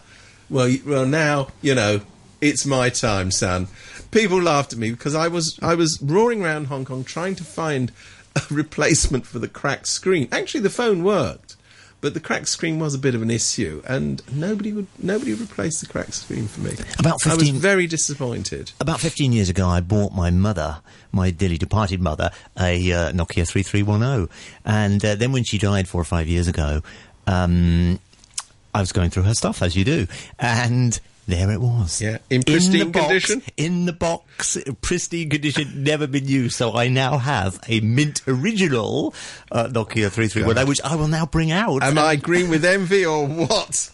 Well, 0.49 0.71
well, 0.85 1.05
now 1.07 1.47
you 1.61 1.73
know 1.73 2.01
it's 2.41 2.65
my 2.65 2.89
time, 2.89 3.31
son. 3.31 3.67
People 4.11 4.41
laughed 4.41 4.73
at 4.73 4.79
me 4.79 4.91
because 4.91 5.15
I 5.15 5.27
was 5.27 5.59
I 5.61 5.75
was 5.75 6.01
roaring 6.01 6.43
around 6.43 6.65
Hong 6.65 6.85
Kong 6.85 7.03
trying 7.03 7.35
to 7.35 7.43
find 7.43 7.91
a 8.35 8.41
replacement 8.53 9.25
for 9.25 9.39
the 9.39 9.47
cracked 9.47 9.87
screen. 9.87 10.27
Actually, 10.31 10.61
the 10.61 10.69
phone 10.69 11.03
worked, 11.03 11.55
but 12.01 12.13
the 12.13 12.19
cracked 12.19 12.47
screen 12.47 12.79
was 12.79 12.95
a 12.95 12.97
bit 12.97 13.13
of 13.13 13.21
an 13.21 13.29
issue, 13.29 13.83
and 13.87 14.21
nobody 14.33 14.73
would 14.73 14.87
nobody 14.97 15.33
replaced 15.33 15.81
the 15.81 15.87
cracked 15.87 16.13
screen 16.13 16.47
for 16.47 16.61
me. 16.61 16.71
About 16.97 17.25
I 17.27 17.35
was 17.35 17.49
very 17.49 17.87
disappointed. 17.87 18.71
About 18.79 18.99
15 18.99 19.31
years 19.31 19.49
ago, 19.49 19.67
I 19.67 19.81
bought 19.81 20.13
my 20.13 20.31
mother, 20.31 20.81
my 21.11 21.29
dearly 21.31 21.57
departed 21.57 22.01
mother, 22.01 22.31
a 22.59 22.91
uh, 22.91 23.11
Nokia 23.11 23.47
3310. 23.47 24.29
And 24.65 25.03
uh, 25.03 25.15
then 25.15 25.31
when 25.31 25.43
she 25.43 25.57
died 25.57 25.87
four 25.87 26.01
or 26.01 26.05
five 26.05 26.27
years 26.27 26.47
ago, 26.47 26.81
um, 27.27 27.99
I 28.73 28.79
was 28.79 28.91
going 28.91 29.09
through 29.09 29.23
her 29.23 29.33
stuff, 29.33 29.61
as 29.61 29.75
you 29.75 29.83
do. 29.83 30.07
And 30.39 30.99
there 31.29 31.51
it 31.51 31.61
was. 31.61 32.01
Yeah, 32.01 32.17
in 32.29 32.43
pristine 32.43 32.79
the 32.79 32.85
box, 32.85 33.05
condition? 33.05 33.41
In 33.57 33.85
the 33.85 33.93
box, 33.93 34.57
pristine 34.81 35.29
condition, 35.29 35.83
never 35.83 36.07
been 36.07 36.27
used. 36.27 36.55
So 36.55 36.75
I 36.75 36.87
now 36.87 37.17
have 37.17 37.59
a 37.67 37.79
mint 37.81 38.21
original 38.27 39.13
uh, 39.51 39.67
Nokia 39.67 40.09
3310, 40.11 40.67
which 40.67 40.81
I 40.81 40.95
will 40.95 41.07
now 41.07 41.25
bring 41.25 41.51
out. 41.51 41.83
Am 41.83 41.97
I 41.97 42.15
green 42.15 42.49
with 42.49 42.65
envy 42.65 43.05
or 43.05 43.27
what? 43.27 43.91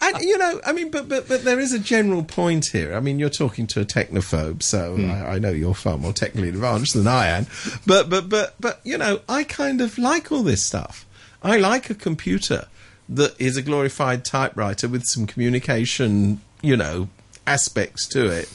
and 0.00 0.20
you 0.20 0.38
know, 0.38 0.60
I 0.64 0.72
mean, 0.72 0.90
but 0.90 1.08
but 1.08 1.28
but 1.28 1.44
there 1.44 1.60
is 1.60 1.72
a 1.72 1.78
general 1.78 2.22
point 2.22 2.66
here. 2.66 2.94
I 2.94 3.00
mean, 3.00 3.18
you're 3.18 3.30
talking 3.30 3.66
to 3.68 3.80
a 3.80 3.84
technophobe, 3.84 4.62
so 4.62 4.96
I, 4.96 5.34
I 5.34 5.38
know 5.38 5.50
you're 5.50 5.74
far 5.74 5.98
more 5.98 6.12
technically 6.12 6.48
advanced 6.48 6.94
than 6.94 7.06
I 7.06 7.28
am. 7.28 7.46
But 7.86 8.10
but 8.10 8.28
but 8.28 8.54
but 8.60 8.80
you 8.84 8.98
know, 8.98 9.20
I 9.28 9.44
kind 9.44 9.80
of 9.80 9.98
like 9.98 10.32
all 10.32 10.42
this 10.42 10.62
stuff. 10.62 11.06
I 11.42 11.56
like 11.56 11.88
a 11.88 11.94
computer 11.94 12.66
that 13.10 13.38
is 13.40 13.56
a 13.56 13.62
glorified 13.62 14.24
typewriter 14.24 14.88
with 14.88 15.04
some 15.04 15.26
communication, 15.26 16.40
you 16.62 16.76
know, 16.76 17.08
aspects 17.46 18.06
to 18.08 18.26
it. 18.26 18.50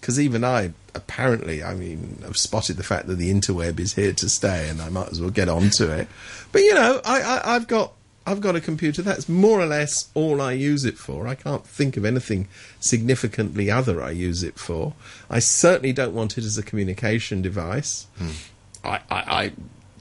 Because 0.00 0.18
even 0.18 0.44
I, 0.44 0.72
apparently, 0.94 1.62
I 1.62 1.74
mean, 1.74 2.22
I've 2.26 2.36
spotted 2.36 2.76
the 2.76 2.82
fact 2.82 3.06
that 3.06 3.16
the 3.16 3.32
interweb 3.32 3.78
is 3.78 3.94
here 3.94 4.12
to 4.14 4.28
stay, 4.28 4.68
and 4.68 4.80
I 4.82 4.88
might 4.88 5.10
as 5.10 5.20
well 5.20 5.30
get 5.30 5.48
on 5.48 5.70
to 5.76 5.92
it. 5.92 6.08
But 6.52 6.62
you 6.62 6.74
know, 6.74 7.00
I, 7.04 7.20
I 7.20 7.54
I've 7.54 7.66
got 7.66 7.92
I've 8.26 8.40
got 8.40 8.56
a 8.56 8.60
computer. 8.60 9.02
That's 9.02 9.28
more 9.28 9.60
or 9.60 9.66
less 9.66 10.08
all 10.14 10.40
I 10.40 10.52
use 10.52 10.84
it 10.84 10.96
for. 10.98 11.28
I 11.28 11.34
can't 11.34 11.66
think 11.66 11.96
of 11.96 12.04
anything 12.04 12.48
significantly 12.80 13.70
other 13.70 14.02
I 14.02 14.10
use 14.10 14.42
it 14.42 14.58
for. 14.58 14.94
I 15.28 15.38
certainly 15.38 15.92
don't 15.92 16.14
want 16.14 16.38
it 16.38 16.44
as 16.44 16.58
a 16.58 16.62
communication 16.62 17.42
device. 17.42 18.06
Hmm. 18.18 18.30
I, 18.82 18.94
I, 18.94 19.00
I 19.10 19.52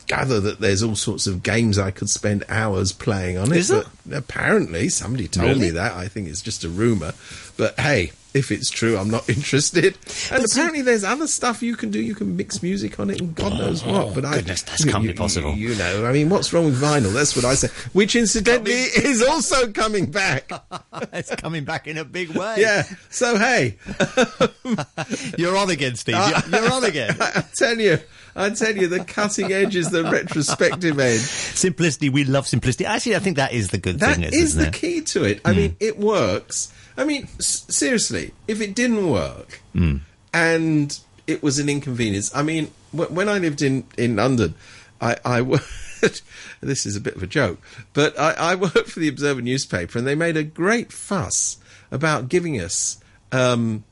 gather 0.10 0.41
that 0.41 0.60
there's 0.60 0.84
all 0.84 0.95
sorts 0.98 1.26
of 1.28 1.41
games 1.43 1.80
I 1.80 1.91
could 1.91 2.10
spend 2.10 2.43
hours 2.50 2.91
playing 2.91 3.38
on 3.38 3.52
it. 3.54 3.58
Is 3.58 3.69
but 3.72 3.88
apparently, 4.12 4.89
somebody 4.89 5.28
told 5.30 5.48
Really? 5.48 5.60
me 5.62 5.69
that. 5.72 5.93
I 5.93 6.08
think 6.10 6.28
it's 6.28 6.41
just 6.41 6.63
a 6.65 6.69
rumor. 6.69 7.13
But 7.56 7.80
hey, 7.80 8.12
if 8.34 8.52
it's 8.52 8.69
true, 8.69 8.98
I'm 8.98 9.10
not 9.10 9.28
interested. 9.36 9.98
And 10.32 10.41
But 10.41 10.52
apparently, 10.52 10.82
there's 10.82 11.04
other 11.04 11.28
stuff 11.28 11.62
you 11.62 11.76
can 11.76 11.91
do. 11.91 12.00
You 12.02 12.15
can 12.15 12.36
mix 12.36 12.62
music 12.63 13.00
on 13.00 13.10
it, 13.10 13.19
and 13.22 13.36
God 13.36 13.54
knows 13.54 13.84
what. 13.86 14.13
But 14.15 14.26
I, 14.26 14.30
Oh, 14.32 14.36
goodness, 14.38 14.63
that 14.63 14.80
can't 14.91 15.04
be 15.04 15.13
possible. 15.13 15.54
You, 15.54 15.76
know, 15.76 16.06
I 16.06 16.12
mean, 16.12 16.30
what's 16.30 16.52
wrong 16.54 16.65
with 16.65 16.82
vinyl? 16.82 17.13
That's 17.13 17.36
what 17.36 17.45
I 17.45 17.54
say. 17.56 17.67
Which, 17.93 18.15
incidentally, 18.15 18.72
is 18.95 19.22
also 19.24 19.72
coming 19.72 20.10
back. 20.10 20.52
it's 21.13 21.34
coming 21.36 21.63
back 21.65 21.88
in 21.88 21.98
a 21.98 22.04
big 22.06 22.30
way. 22.30 22.56
Yeah. 22.58 22.84
So 23.10 23.38
hey, 23.38 23.78
You're 25.38 25.58
on 25.58 25.69
again, 25.69 25.95
Steve. 25.95 26.15
Uh, 26.17 26.41
You're, 26.50 26.62
you're 26.63 26.72
on 26.72 26.84
again. 26.84 27.15
I 27.19 27.43
tell 27.56 27.78
you, 27.80 27.98
I 28.39 28.49
tell 28.52 28.75
you, 28.75 28.88
the 28.88 29.04
cutting 29.04 29.52
edge 29.52 29.75
is 29.75 29.89
the 29.91 30.04
retrospective 30.06 30.99
edge. 30.99 31.19
Simplicity. 31.19 32.10
We 32.10 32.23
love 32.23 32.47
simplicity. 32.47 32.86
Actually, 32.86 33.17
I 33.17 33.19
think 33.19 33.36
that 33.38 33.52
is 33.54 33.69
the 33.69 33.78
good 33.78 33.99
That 33.99 34.15
thing, 34.15 34.23
is 34.25 34.34
isn't 34.34 34.62
the 34.62 34.67
it? 34.69 34.73
key 34.73 35.02
to 35.02 35.23
it. 35.25 35.41
I 35.45 35.54
mean, 35.54 35.75
it 35.80 35.97
works. 35.99 36.73
I 36.97 37.04
mean, 37.06 37.23
s- 37.38 37.65
seriously, 37.69 38.34
if 38.47 38.62
it 38.62 38.73
didn't 38.75 39.10
work 39.10 39.62
and 40.34 40.99
it 41.28 41.43
was 41.43 41.60
an 41.60 41.69
inconvenience, 41.69 42.34
I 42.36 42.43
mean, 42.43 42.71
w- 42.93 43.13
when 43.13 43.30
I 43.30 43.38
lived 43.39 43.62
in, 43.62 43.86
in 43.97 44.15
London, 44.15 44.56
I, 45.02 45.17
I 45.25 45.41
worked. 45.41 45.65
this 46.62 46.86
is 46.86 46.95
a 46.95 47.02
bit 47.02 47.15
of 47.17 47.23
a 47.23 47.28
joke, 47.28 47.60
but 47.93 48.17
I, 48.17 48.32
I 48.32 48.56
worked 48.56 48.89
for 48.89 49.02
the 49.02 49.10
Observer 49.10 49.41
newspaper, 49.41 49.97
and 49.97 50.08
they 50.08 50.15
made 50.15 50.38
a 50.38 50.43
great 50.43 50.93
fuss 50.93 51.58
about 51.91 52.30
giving 52.30 52.56
us. 52.60 52.99
Um, 53.34 53.84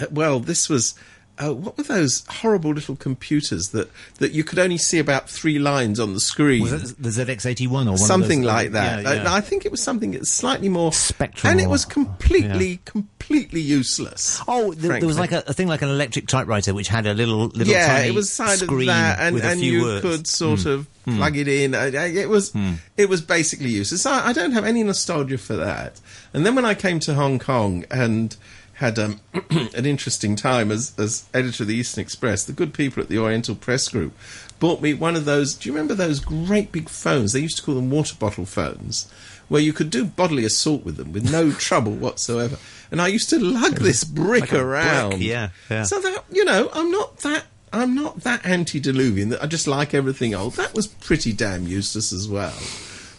uh, 0.00 0.06
well, 0.12 0.38
this 0.40 0.68
was. 0.68 0.94
Uh, 1.42 1.54
what 1.54 1.76
were 1.78 1.84
those 1.84 2.24
horrible 2.28 2.72
little 2.72 2.96
computers 2.96 3.70
that, 3.70 3.90
that 4.18 4.32
you 4.32 4.44
could 4.44 4.58
only 4.58 4.76
see 4.76 4.98
about 4.98 5.28
three 5.28 5.58
lines 5.58 5.98
on 5.98 6.12
the 6.12 6.20
screen? 6.20 6.62
Was 6.62 6.92
it 6.92 7.02
the 7.02 7.08
ZX81 7.08 7.86
or 7.86 7.90
one 7.90 7.98
something 7.98 8.40
of 8.40 8.44
those, 8.44 8.52
like 8.54 8.70
that. 8.72 9.02
Yeah, 9.02 9.12
yeah. 9.14 9.30
Uh, 9.30 9.34
I 9.34 9.40
think 9.40 9.64
it 9.64 9.70
was 9.70 9.82
something 9.82 10.10
that's 10.10 10.30
slightly 10.30 10.68
more 10.68 10.92
Spectral 10.92 11.50
and 11.50 11.60
it 11.60 11.68
was 11.68 11.84
completely, 11.84 12.80
completely 12.84 13.60
useless. 13.60 14.42
Oh, 14.46 14.72
th- 14.72 15.00
there 15.00 15.06
was 15.06 15.18
like 15.18 15.32
a, 15.32 15.42
a 15.46 15.54
thing 15.54 15.68
like 15.68 15.82
an 15.82 15.88
electric 15.88 16.26
typewriter 16.26 16.74
which 16.74 16.88
had 16.88 17.06
a 17.06 17.14
little 17.14 17.46
little 17.46 17.72
yeah, 17.72 18.00
it 18.00 18.14
was 18.14 18.30
side 18.30 18.60
of 18.60 18.68
that, 18.68 19.18
and, 19.20 19.34
with 19.34 19.44
a 19.44 19.48
and 19.48 19.60
few 19.60 19.72
you 19.72 19.82
words. 19.82 20.02
Could 20.02 20.26
sort 20.26 20.66
of 20.66 20.86
plug 21.04 21.36
it 21.36 21.48
in. 21.48 21.74
It 21.74 22.28
was 22.28 22.52
it 22.96 23.08
was 23.08 23.22
basically 23.22 23.70
useless. 23.70 24.04
I, 24.04 24.28
I 24.28 24.32
don't 24.32 24.52
have 24.52 24.64
any 24.64 24.82
nostalgia 24.82 25.38
for 25.38 25.56
that. 25.56 26.00
And 26.32 26.44
then 26.44 26.54
when 26.54 26.64
I 26.64 26.74
came 26.74 27.00
to 27.00 27.14
Hong 27.14 27.38
Kong 27.38 27.84
and 27.90 28.36
had 28.80 28.98
um, 28.98 29.20
an 29.50 29.84
interesting 29.84 30.34
time 30.36 30.70
as 30.70 30.94
as 30.98 31.28
editor 31.34 31.62
of 31.64 31.68
the 31.68 31.76
Eastern 31.76 32.00
Express, 32.02 32.44
the 32.44 32.52
good 32.52 32.72
people 32.72 33.02
at 33.02 33.10
the 33.10 33.18
Oriental 33.18 33.54
Press 33.54 33.88
Group 33.88 34.16
bought 34.58 34.80
me 34.80 34.94
one 34.94 35.16
of 35.16 35.26
those. 35.26 35.54
Do 35.54 35.68
you 35.68 35.74
remember 35.74 35.94
those 35.94 36.18
great 36.18 36.72
big 36.72 36.88
phones? 36.88 37.32
They 37.32 37.40
used 37.40 37.58
to 37.58 37.62
call 37.62 37.74
them 37.74 37.90
water 37.90 38.16
bottle 38.18 38.46
phones. 38.46 39.10
Where 39.48 39.60
you 39.60 39.72
could 39.72 39.90
do 39.90 40.04
bodily 40.04 40.44
assault 40.44 40.84
with 40.84 40.96
them 40.96 41.12
with 41.12 41.30
no 41.30 41.50
trouble 41.68 41.92
whatsoever, 41.92 42.56
and 42.90 43.02
I 43.02 43.08
used 43.08 43.28
to 43.30 43.38
lug 43.38 43.74
this 43.76 44.02
brick 44.04 44.42
like 44.42 44.52
a 44.52 44.54
brick, 44.54 44.64
around. 44.64 45.22
yeah, 45.22 45.50
yeah. 45.68 45.82
So 45.82 46.00
that 46.00 46.24
you 46.30 46.44
know, 46.44 46.70
I'm 46.72 46.90
not 46.90 47.18
that 47.18 47.44
I'm 47.72 47.94
not 47.94 48.20
that 48.20 48.46
antediluvian 48.46 49.28
that 49.28 49.42
I 49.42 49.46
just 49.46 49.66
like 49.66 49.92
everything 49.92 50.34
old. 50.34 50.54
That 50.54 50.72
was 50.72 50.86
pretty 50.86 51.32
damn 51.32 51.66
useless 51.66 52.12
as 52.12 52.28
well. 52.28 52.56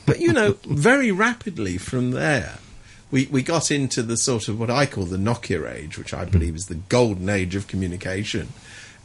But 0.06 0.19
you 0.19 0.34
know, 0.34 0.58
very 0.65 1.12
rapidly 1.12 1.78
from 1.78 2.12
there, 2.12 2.58
we 3.12 3.28
we 3.28 3.43
got 3.43 3.69
into 3.69 4.02
the 4.02 4.17
sort 4.17 4.47
of 4.47 4.60
what 4.60 4.71
I 4.71 4.86
call 4.86 5.06
the 5.06 5.17
Nokia 5.17 5.71
age, 5.71 5.97
which 5.97 6.13
I 6.13 6.26
believe 6.26 6.56
is 6.56 6.67
the 6.67 6.76
golden 6.76 7.30
age 7.30 7.56
of 7.56 7.67
communication. 7.67 8.50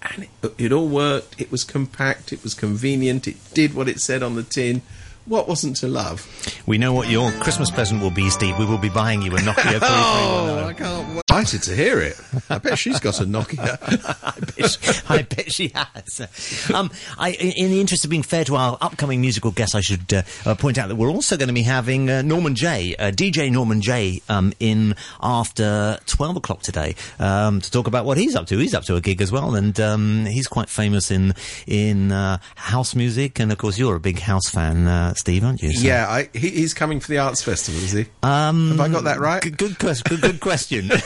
And 0.03 0.29
it, 0.43 0.55
it 0.59 0.73
all 0.73 0.89
worked. 0.89 1.41
It 1.41 1.51
was 1.51 1.65
compact. 1.65 2.33
It 2.33 2.43
was 2.43 2.55
convenient. 2.55 3.27
It 3.27 3.37
did 3.53 3.75
what 3.75 3.89
it 3.89 4.01
said 4.01 4.23
on 4.23 4.37
the 4.37 4.43
tin. 4.45 4.83
What 5.27 5.49
wasn't 5.49 5.77
to 5.79 5.89
love? 5.89 6.27
We 6.67 6.79
know 6.79 6.93
what 6.93 7.09
your 7.09 7.33
Christmas 7.33 7.71
present 7.71 8.01
will 8.01 8.11
be, 8.13 8.31
Steve. 8.31 8.59
We 8.59 8.65
will 8.65 8.79
be 8.79 8.89
buying 8.89 9.23
you 9.23 9.33
a 9.33 9.39
Nokia 9.41 9.81
3310. 9.81 9.89
Oh, 9.91 10.67
I 10.69 10.73
can't 10.73 11.15
wait. 11.15 11.23
Excited 11.29 11.63
to 11.65 11.77
hear 11.77 12.01
it. 12.01 12.19
I 12.49 12.59
bet 12.59 12.79
she's 12.79 12.99
got 13.01 13.21
a 13.21 13.25
Nokia. 13.25 13.77
I 14.25 14.41
bet, 14.41 14.71
she, 14.71 15.03
I 15.09 15.23
bet 15.23 15.53
she 15.53 15.69
has. 15.75 16.71
Um, 16.73 16.91
I, 17.19 17.33
in 17.33 17.53
in 17.67 17.71
the 17.71 17.81
interest 17.81 18.05
of 18.05 18.11
being 18.11 18.23
fair 18.23 18.45
to 18.45 18.57
our 18.57 18.79
upcoming 18.81 19.21
musical 19.21 19.51
guests, 19.51 19.75
I 19.75 19.81
should 19.81 20.13
uh, 20.15 20.23
uh, 20.47 20.55
point 20.55 20.79
out 20.79 20.89
that 20.89 20.95
we're 20.97 21.11
also 21.11 21.37
going 21.37 21.49
to 21.49 21.55
be 21.55 21.63
having 21.63 22.09
uh, 22.09 22.23
Norman 22.23 22.55
Jay, 22.55 22.95
uh, 22.97 23.11
DJ 23.11 23.51
Norman 23.51 23.81
Jay, 23.83 24.23
um, 24.29 24.53
in 24.61 24.95
after 25.21 25.99
12 26.07 26.37
o'clock 26.37 26.63
today 26.63 26.95
um, 27.19 27.61
to 27.61 27.71
talk 27.71 27.87
about 27.87 28.05
what 28.07 28.17
he's 28.17 28.35
up 28.35 28.47
to. 28.47 28.57
He's 28.59 28.75
up 28.75 28.85
to 28.85 28.97
a 28.97 29.01
gig 29.03 29.21
as 29.21 29.31
well, 29.31 29.55
and 29.57 29.79
um, 29.79 30.25
he's 30.25 30.47
quite 30.47 30.69
famous 30.71 31.11
in 31.11 31.35
in 31.67 32.13
uh, 32.13 32.39
house 32.55 32.95
music. 32.95 33.39
And 33.41 33.53
of 33.53 33.59
course, 33.59 33.77
you're 33.79 33.97
a 33.97 34.01
big 34.01 34.21
house 34.21 34.49
fan, 34.49 34.87
Steve, 35.19 35.45
aren't 35.45 35.63
you? 35.63 35.73
So- 35.73 35.87
Yeah, 35.87 36.07
I, 36.09 36.29
he, 36.33 36.51
he's 36.51 36.75
coming 36.75 37.01
for 37.01 37.09
the 37.09 37.19
arts 37.19 37.43
festival, 37.43 37.81
is 37.83 37.93
he? 37.93 38.07
Um, 38.23 38.69
Have 38.71 38.81
I 38.81 38.89
got 38.89 39.05
that 39.05 39.19
right? 39.21 39.43
Good, 39.43 39.59
good, 39.59 39.79
quest- 39.79 40.05
good, 40.05 40.21
good 40.21 40.41
question. 40.41 40.91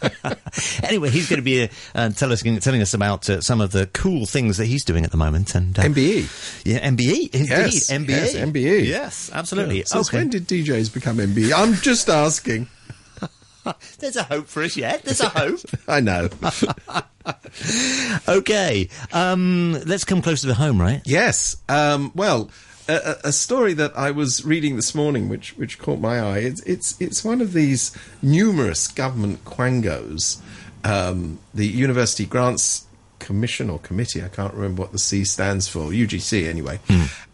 anyway, 0.82 1.10
he's 1.10 1.28
going 1.28 1.38
to 1.38 1.42
be 1.44 1.68
uh, 1.94 2.08
tell 2.10 2.32
us, 2.32 2.42
telling 2.42 2.80
us 2.82 2.94
about 2.94 3.28
uh, 3.28 3.40
some 3.40 3.60
of 3.60 3.72
the 3.72 3.86
cool 3.88 4.26
things 4.26 4.56
that 4.56 4.66
he's 4.66 4.84
doing 4.84 5.04
at 5.04 5.10
the 5.10 5.16
moment. 5.16 5.54
And 5.54 5.78
uh, 5.78 5.82
MBE. 5.82 6.62
yeah, 6.64 6.78
MBE, 6.88 7.34
indeed, 7.34 7.48
Yes, 7.48 7.90
MBE, 7.90 8.08
yes, 8.08 8.34
MBE. 8.34 8.86
yes, 8.86 9.30
absolutely. 9.32 9.84
Since 9.84 10.08
okay, 10.08 10.18
when 10.18 10.30
did 10.30 10.46
DJs 10.46 10.92
become 10.94 11.18
MBE? 11.18 11.52
I'm 11.54 11.74
just 11.74 12.08
asking. 12.08 12.68
there's 13.98 14.16
a 14.16 14.22
hope 14.22 14.46
for 14.46 14.62
us 14.62 14.76
yet. 14.76 15.02
There's 15.04 15.20
a 15.20 15.28
hope. 15.28 15.60
I 15.86 16.00
know. 16.00 16.28
okay, 18.28 18.88
um, 19.12 19.72
let's 19.86 20.04
come 20.04 20.22
closer 20.22 20.42
to 20.42 20.46
the 20.48 20.54
home, 20.54 20.80
right? 20.80 21.02
yes. 21.04 21.56
Um, 21.68 22.12
well, 22.14 22.50
a, 22.88 23.16
a 23.24 23.32
story 23.32 23.74
that 23.74 23.96
I 23.96 24.10
was 24.10 24.44
reading 24.44 24.76
this 24.76 24.94
morning, 24.94 25.28
which 25.28 25.56
which 25.56 25.78
caught 25.78 26.00
my 26.00 26.20
eye. 26.20 26.38
It's 26.38 26.62
it's 26.62 27.00
it's 27.00 27.24
one 27.24 27.40
of 27.40 27.52
these 27.52 27.96
numerous 28.22 28.88
government 28.88 29.44
quangos. 29.44 30.40
Um, 30.84 31.38
the 31.52 31.66
University 31.66 32.24
Grants 32.24 32.86
Commission 33.18 33.68
or 33.68 33.78
Committee, 33.80 34.22
I 34.22 34.28
can't 34.28 34.54
remember 34.54 34.82
what 34.82 34.92
the 34.92 34.98
C 34.98 35.24
stands 35.24 35.68
for. 35.68 35.90
UGC, 35.90 36.48
anyway. 36.48 36.78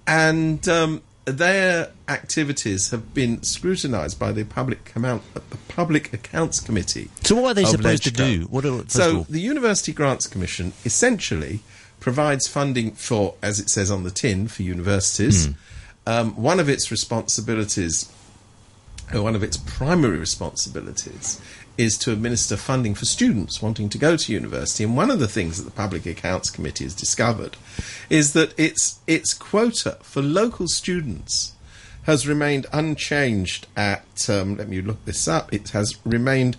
And 0.06 0.66
um, 0.68 1.02
their 1.24 1.90
activities 2.08 2.90
have 2.90 3.14
been 3.14 3.42
scrutinised 3.42 4.18
by 4.18 4.32
the 4.32 4.44
Public 4.44 4.94
Amount, 4.96 5.22
the 5.34 5.56
Public 5.68 6.12
Accounts 6.12 6.60
Committee. 6.60 7.10
So 7.22 7.36
what 7.36 7.50
are 7.50 7.54
they 7.54 7.64
supposed 7.64 8.04
to 8.04 8.10
do? 8.10 8.46
What 8.50 8.64
are, 8.64 8.84
So 8.88 9.26
the 9.28 9.40
University 9.40 9.92
Grants 9.92 10.26
Commission 10.26 10.72
essentially 10.84 11.60
provides 12.04 12.46
funding 12.46 12.90
for, 12.90 13.34
as 13.40 13.58
it 13.58 13.70
says 13.70 13.90
on 13.90 14.04
the 14.04 14.10
tin, 14.10 14.46
for 14.46 14.62
universities. 14.62 15.46
Hmm. 15.46 15.52
Um, 16.06 16.36
one 16.36 16.60
of 16.60 16.68
its 16.68 16.90
responsibilities, 16.90 18.12
or 19.14 19.22
one 19.22 19.34
of 19.34 19.42
its 19.42 19.56
primary 19.56 20.18
responsibilities, 20.18 21.40
is 21.78 21.96
to 21.96 22.12
administer 22.12 22.58
funding 22.58 22.94
for 22.94 23.06
students 23.06 23.62
wanting 23.62 23.88
to 23.88 23.96
go 23.96 24.18
to 24.18 24.32
university. 24.34 24.84
And 24.84 24.98
one 24.98 25.10
of 25.10 25.18
the 25.18 25.26
things 25.26 25.56
that 25.56 25.64
the 25.64 25.70
Public 25.70 26.04
Accounts 26.04 26.50
Committee 26.50 26.84
has 26.84 26.94
discovered 26.94 27.56
is 28.10 28.34
that 28.34 28.52
its 28.60 29.00
its 29.06 29.32
quota 29.32 29.96
for 30.02 30.20
local 30.20 30.68
students 30.68 31.54
has 32.02 32.28
remained 32.28 32.66
unchanged 32.70 33.66
at. 33.78 34.28
Um, 34.28 34.58
let 34.58 34.68
me 34.68 34.82
look 34.82 35.02
this 35.06 35.26
up. 35.26 35.54
It 35.54 35.70
has 35.70 35.96
remained. 36.04 36.58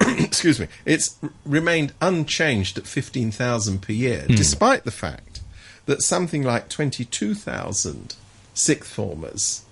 excuse 0.18 0.58
me. 0.60 0.68
It's 0.84 1.16
remained 1.44 1.92
unchanged 2.00 2.78
at 2.78 2.86
fifteen 2.86 3.30
thousand 3.30 3.82
per 3.82 3.92
year, 3.92 4.22
hmm. 4.22 4.34
despite 4.34 4.84
the 4.84 4.90
fact 4.90 5.40
that 5.86 6.02
something 6.02 6.42
like 6.42 6.68
twenty-two 6.68 7.34
thousand 7.34 8.16
sixth 8.54 8.92
formers 8.92 9.64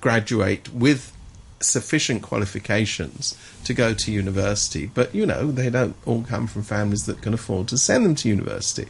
graduate 0.00 0.72
with 0.72 1.12
sufficient 1.60 2.22
qualifications 2.22 3.36
to 3.64 3.74
go 3.74 3.92
to 3.92 4.10
university, 4.10 4.86
but 4.86 5.14
you 5.14 5.26
know, 5.26 5.50
they 5.50 5.68
don't 5.68 5.94
all 6.06 6.22
come 6.22 6.46
from 6.46 6.62
families 6.62 7.04
that 7.06 7.20
can 7.20 7.34
afford 7.34 7.68
to 7.68 7.76
send 7.76 8.04
them 8.04 8.14
to 8.14 8.28
university. 8.28 8.86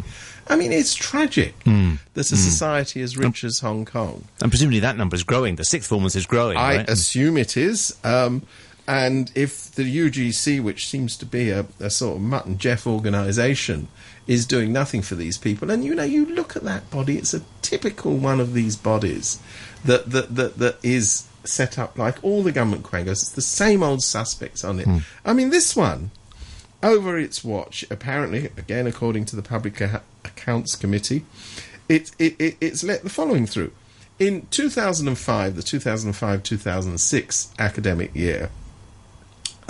I 0.48 0.56
mean, 0.56 0.72
it's 0.72 0.94
tragic 0.94 1.54
hmm. 1.64 1.94
that 2.14 2.30
a 2.30 2.34
hmm. 2.34 2.40
society 2.40 3.02
as 3.02 3.16
rich 3.16 3.44
as 3.44 3.60
Hong 3.60 3.84
Kong. 3.84 4.24
and 4.40 4.50
presumably 4.50 4.80
that 4.80 4.96
number 4.96 5.14
is 5.14 5.22
growing. 5.22 5.56
The 5.56 5.64
sixth 5.64 5.88
formers 5.88 6.16
is 6.16 6.26
growing, 6.26 6.56
I 6.56 6.78
right? 6.78 6.88
assume 6.88 7.36
it 7.36 7.56
is. 7.56 7.96
Um, 8.04 8.42
and 8.86 9.30
if 9.34 9.70
the 9.72 9.82
UGC, 9.84 10.62
which 10.62 10.88
seems 10.88 11.16
to 11.18 11.26
be 11.26 11.50
a, 11.50 11.66
a 11.78 11.90
sort 11.90 12.16
of 12.16 12.22
Mutt 12.22 12.46
and 12.46 12.58
Jeff 12.58 12.86
organisation, 12.86 13.88
is 14.26 14.46
doing 14.46 14.72
nothing 14.72 15.02
for 15.02 15.14
these 15.14 15.38
people, 15.38 15.70
and 15.70 15.84
you 15.84 15.94
know, 15.94 16.04
you 16.04 16.26
look 16.26 16.56
at 16.56 16.64
that 16.64 16.90
body, 16.90 17.16
it's 17.18 17.34
a 17.34 17.42
typical 17.62 18.16
one 18.16 18.40
of 18.40 18.52
these 18.54 18.76
bodies 18.76 19.40
that 19.84 20.10
that 20.10 20.34
that, 20.34 20.58
that 20.58 20.76
is 20.82 21.26
set 21.44 21.78
up 21.78 21.96
like 21.98 22.22
all 22.22 22.42
the 22.42 22.52
government 22.52 22.84
quangos. 22.84 23.22
It's 23.22 23.32
the 23.32 23.40
same 23.42 23.82
old 23.82 24.02
suspects 24.02 24.62
on 24.64 24.78
it. 24.80 24.84
Hmm. 24.84 24.98
I 25.24 25.32
mean, 25.32 25.50
this 25.50 25.74
one 25.74 26.10
over 26.82 27.18
its 27.18 27.44
watch, 27.44 27.84
apparently, 27.90 28.46
again 28.56 28.86
according 28.86 29.24
to 29.26 29.36
the 29.36 29.42
Public 29.42 29.80
A- 29.80 30.02
Accounts 30.24 30.76
Committee, 30.76 31.24
it, 31.88 32.10
it, 32.18 32.36
it, 32.40 32.56
it's 32.60 32.82
let 32.84 33.02
the 33.02 33.10
following 33.10 33.46
through. 33.46 33.72
in 34.18 34.46
2005, 34.50 35.56
the 35.56 35.62
2005-2006 35.62 37.48
academic 37.58 38.14
year, 38.14 38.50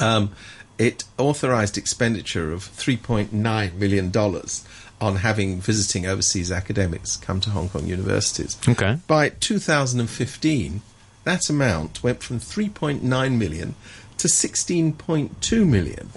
um, 0.00 0.32
it 0.78 1.04
authorised 1.18 1.76
expenditure 1.76 2.52
of 2.52 2.62
3.9 2.64 3.74
million 3.74 4.10
dollars 4.10 4.66
on 5.00 5.16
having 5.16 5.60
visiting 5.60 6.06
overseas 6.06 6.52
academics 6.52 7.16
come 7.16 7.40
to 7.40 7.50
Hong 7.50 7.68
Kong 7.68 7.86
universities. 7.86 8.56
Okay. 8.68 8.98
By 9.06 9.30
2015, 9.30 10.82
that 11.24 11.48
amount 11.48 12.02
went 12.02 12.22
from 12.22 12.38
3.9 12.38 13.02
million 13.38 13.74
to 14.18 14.28
16.2 14.28 15.66
million. 15.66 16.10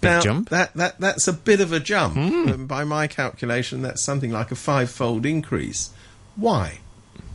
Big 0.00 0.10
now, 0.10 0.20
jump. 0.20 0.48
That, 0.50 0.74
that, 0.74 1.00
that's 1.00 1.26
a 1.26 1.32
bit 1.32 1.60
of 1.60 1.72
a 1.72 1.80
jump. 1.80 2.16
Um, 2.16 2.66
By 2.66 2.84
my 2.84 3.06
calculation, 3.06 3.80
that's 3.82 4.02
something 4.02 4.30
like 4.30 4.50
a 4.50 4.56
five 4.56 4.90
fold 4.90 5.24
increase. 5.24 5.90
Why? 6.36 6.80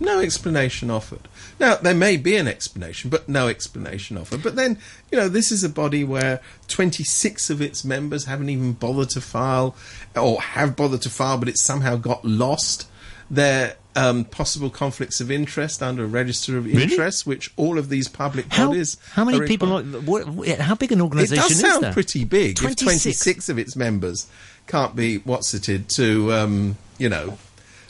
No 0.02 0.20
explanation 0.20 0.90
offered. 0.90 1.28
Now, 1.60 1.76
there 1.76 1.94
may 1.94 2.18
be 2.18 2.36
an 2.36 2.48
explanation, 2.48 3.12
but 3.12 3.30
no 3.30 3.48
explanation 3.48 4.18
offered. 4.18 4.42
But 4.42 4.56
then, 4.56 4.80
you 5.12 5.18
know, 5.18 5.30
this 5.30 5.52
is 5.52 5.64
a 5.64 5.70
body 5.70 6.04
where 6.04 6.42
26 6.70 7.52
of 7.52 7.62
its 7.62 7.86
members 7.86 8.26
haven't 8.26 8.50
even 8.50 8.74
bothered 8.74 9.12
to 9.12 9.22
file, 9.22 9.76
or 10.16 10.42
have 10.42 10.76
bothered 10.76 11.04
to 11.04 11.10
file, 11.12 11.38
but 11.38 11.48
it's 11.48 11.64
somehow 11.64 11.98
got 11.98 12.26
lost. 12.26 12.88
Their 13.30 13.76
um, 13.96 14.26
possible 14.26 14.70
conflicts 14.70 15.22
of 15.22 15.30
interest 15.32 15.82
under 15.84 16.04
a 16.04 16.08
register 16.08 16.58
of 16.58 16.66
Really? 16.66 16.84
interest, 16.84 17.26
which 17.28 17.54
all 17.56 17.78
of 17.78 17.88
these 17.90 18.08
public 18.10 18.52
How, 18.52 18.68
bodies. 18.68 18.98
how 19.14 19.24
many 19.24 19.46
people? 19.48 19.72
Are, 19.72 19.84
what, 19.84 20.28
how 20.60 20.76
big 20.76 20.92
an 20.92 21.00
organization? 21.00 21.44
is 21.44 21.62
that? 21.62 21.68
it 21.68 21.68
organisation 21.68 21.70
does 21.70 21.82
sound 21.84 21.94
pretty 21.94 22.24
big. 22.26 22.56
26. 22.58 22.82
If 22.82 22.86
26 22.86 23.50
of 23.50 23.60
its 23.60 23.76
members 23.76 24.28
can't 24.68 24.96
be 24.96 25.20
what's 25.20 25.54
it 25.54 25.88
to, 25.90 26.34
um, 26.34 26.78
you 26.98 27.08
know. 27.08 27.38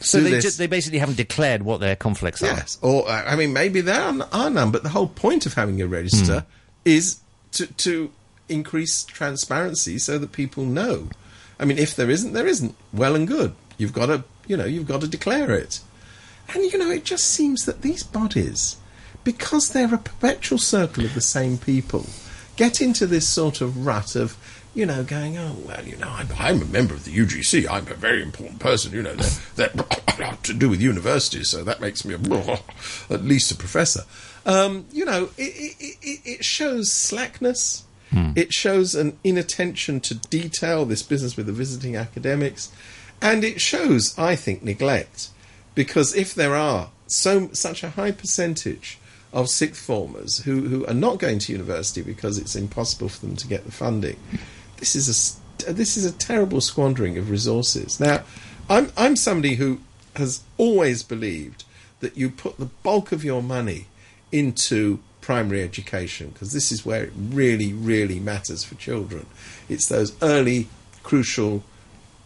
So 0.01 0.19
they, 0.19 0.39
they 0.39 0.67
basically 0.67 0.99
haven't 0.99 1.17
declared 1.17 1.63
what 1.63 1.79
their 1.79 1.95
conflicts 1.95 2.41
are. 2.41 2.47
Yes, 2.47 2.77
or 2.81 3.07
uh, 3.07 3.23
I 3.25 3.35
mean, 3.35 3.53
maybe 3.53 3.81
there 3.81 4.01
are, 4.01 4.49
none, 4.49 4.71
but 4.71 4.83
the 4.83 4.89
whole 4.89 5.07
point 5.07 5.45
of 5.45 5.53
having 5.53 5.81
a 5.81 5.87
register 5.87 6.41
Hmm. 6.41 6.45
is 6.85 7.19
to 7.53 7.67
to 7.67 8.11
increase 8.49 9.03
transparency 9.03 9.97
so 9.97 10.17
that 10.17 10.31
people 10.31 10.65
know. 10.65 11.09
I 11.59 11.65
mean, 11.65 11.77
if 11.77 11.95
there 11.95 12.09
isn't, 12.09 12.33
there 12.33 12.47
isn't. 12.47 12.75
Well 12.91 13.15
and 13.15 13.27
good. 13.27 13.53
You've 13.77 13.93
got 13.93 14.07
to, 14.07 14.23
you 14.47 14.57
know, 14.57 14.65
you've 14.65 14.87
got 14.87 15.01
to 15.01 15.07
declare 15.07 15.51
it. 15.51 15.79
And 16.53 16.63
you 16.71 16.77
know, 16.77 16.89
it 16.89 17.05
just 17.05 17.25
seems 17.25 17.65
that 17.65 17.81
these 17.81 18.03
bodies, 18.03 18.77
because 19.23 19.69
they're 19.69 19.93
a 19.93 19.97
perpetual 19.97 20.57
circle 20.57 21.05
of 21.05 21.13
the 21.13 21.21
same 21.21 21.57
people, 21.57 22.07
get 22.57 22.81
into 22.81 23.05
this 23.05 23.27
sort 23.27 23.61
of 23.61 23.85
rut 23.85 24.15
of. 24.15 24.35
You 24.73 24.85
know, 24.85 25.03
going, 25.03 25.37
oh, 25.37 25.55
well, 25.65 25.83
you 25.83 25.97
know, 25.97 26.07
I'm, 26.07 26.29
I'm 26.37 26.61
a 26.61 26.65
member 26.65 26.93
of 26.93 27.03
the 27.03 27.11
UGC. 27.11 27.67
I'm 27.69 27.87
a 27.87 27.93
very 27.93 28.21
important 28.21 28.59
person, 28.59 28.93
you 28.93 29.01
know, 29.01 29.15
that, 29.15 29.41
that 29.57 30.43
to 30.43 30.53
do 30.53 30.69
with 30.69 30.81
universities, 30.81 31.49
so 31.49 31.63
that 31.63 31.81
makes 31.81 32.05
me 32.05 32.13
a, 32.15 32.59
at 33.13 33.23
least 33.23 33.51
a 33.51 33.55
professor. 33.55 34.03
Um, 34.45 34.85
you 34.91 35.05
know, 35.05 35.29
it, 35.37 35.75
it, 35.79 35.97
it, 36.01 36.19
it 36.25 36.45
shows 36.45 36.91
slackness. 36.91 37.83
It 38.35 38.53
shows 38.53 38.93
an 38.93 39.17
inattention 39.23 40.01
to 40.01 40.15
detail, 40.15 40.85
this 40.85 41.01
business 41.01 41.37
with 41.37 41.45
the 41.45 41.53
visiting 41.53 41.95
academics. 41.95 42.69
And 43.21 43.43
it 43.43 43.61
shows, 43.61 44.17
I 44.17 44.35
think, 44.35 44.63
neglect. 44.63 45.29
Because 45.75 46.13
if 46.13 46.33
there 46.33 46.55
are 46.55 46.89
so 47.07 47.49
such 47.53 47.83
a 47.83 47.91
high 47.91 48.11
percentage 48.11 48.99
of 49.31 49.47
sixth 49.49 49.81
formers 49.81 50.39
who, 50.39 50.67
who 50.67 50.85
are 50.87 50.93
not 50.93 51.19
going 51.19 51.39
to 51.39 51.53
university 51.53 52.01
because 52.01 52.37
it's 52.37 52.55
impossible 52.55 53.07
for 53.07 53.25
them 53.25 53.35
to 53.37 53.47
get 53.47 53.63
the 53.63 53.71
funding, 53.71 54.17
this 54.81 54.95
is 54.95 55.37
a 55.59 55.71
this 55.71 55.95
is 55.95 56.05
a 56.05 56.11
terrible 56.11 56.59
squandering 56.59 57.17
of 57.17 57.29
resources. 57.29 57.99
Now, 57.99 58.23
I'm 58.67 58.91
I'm 58.97 59.15
somebody 59.15 59.55
who 59.55 59.79
has 60.15 60.41
always 60.57 61.03
believed 61.03 61.63
that 61.99 62.17
you 62.17 62.29
put 62.31 62.57
the 62.57 62.65
bulk 62.65 63.11
of 63.11 63.23
your 63.23 63.43
money 63.43 63.85
into 64.31 64.99
primary 65.21 65.61
education 65.61 66.29
because 66.29 66.51
this 66.51 66.71
is 66.71 66.83
where 66.83 67.03
it 67.03 67.13
really 67.15 67.71
really 67.73 68.19
matters 68.19 68.63
for 68.63 68.75
children. 68.75 69.27
It's 69.69 69.87
those 69.87 70.15
early 70.21 70.67
crucial 71.03 71.63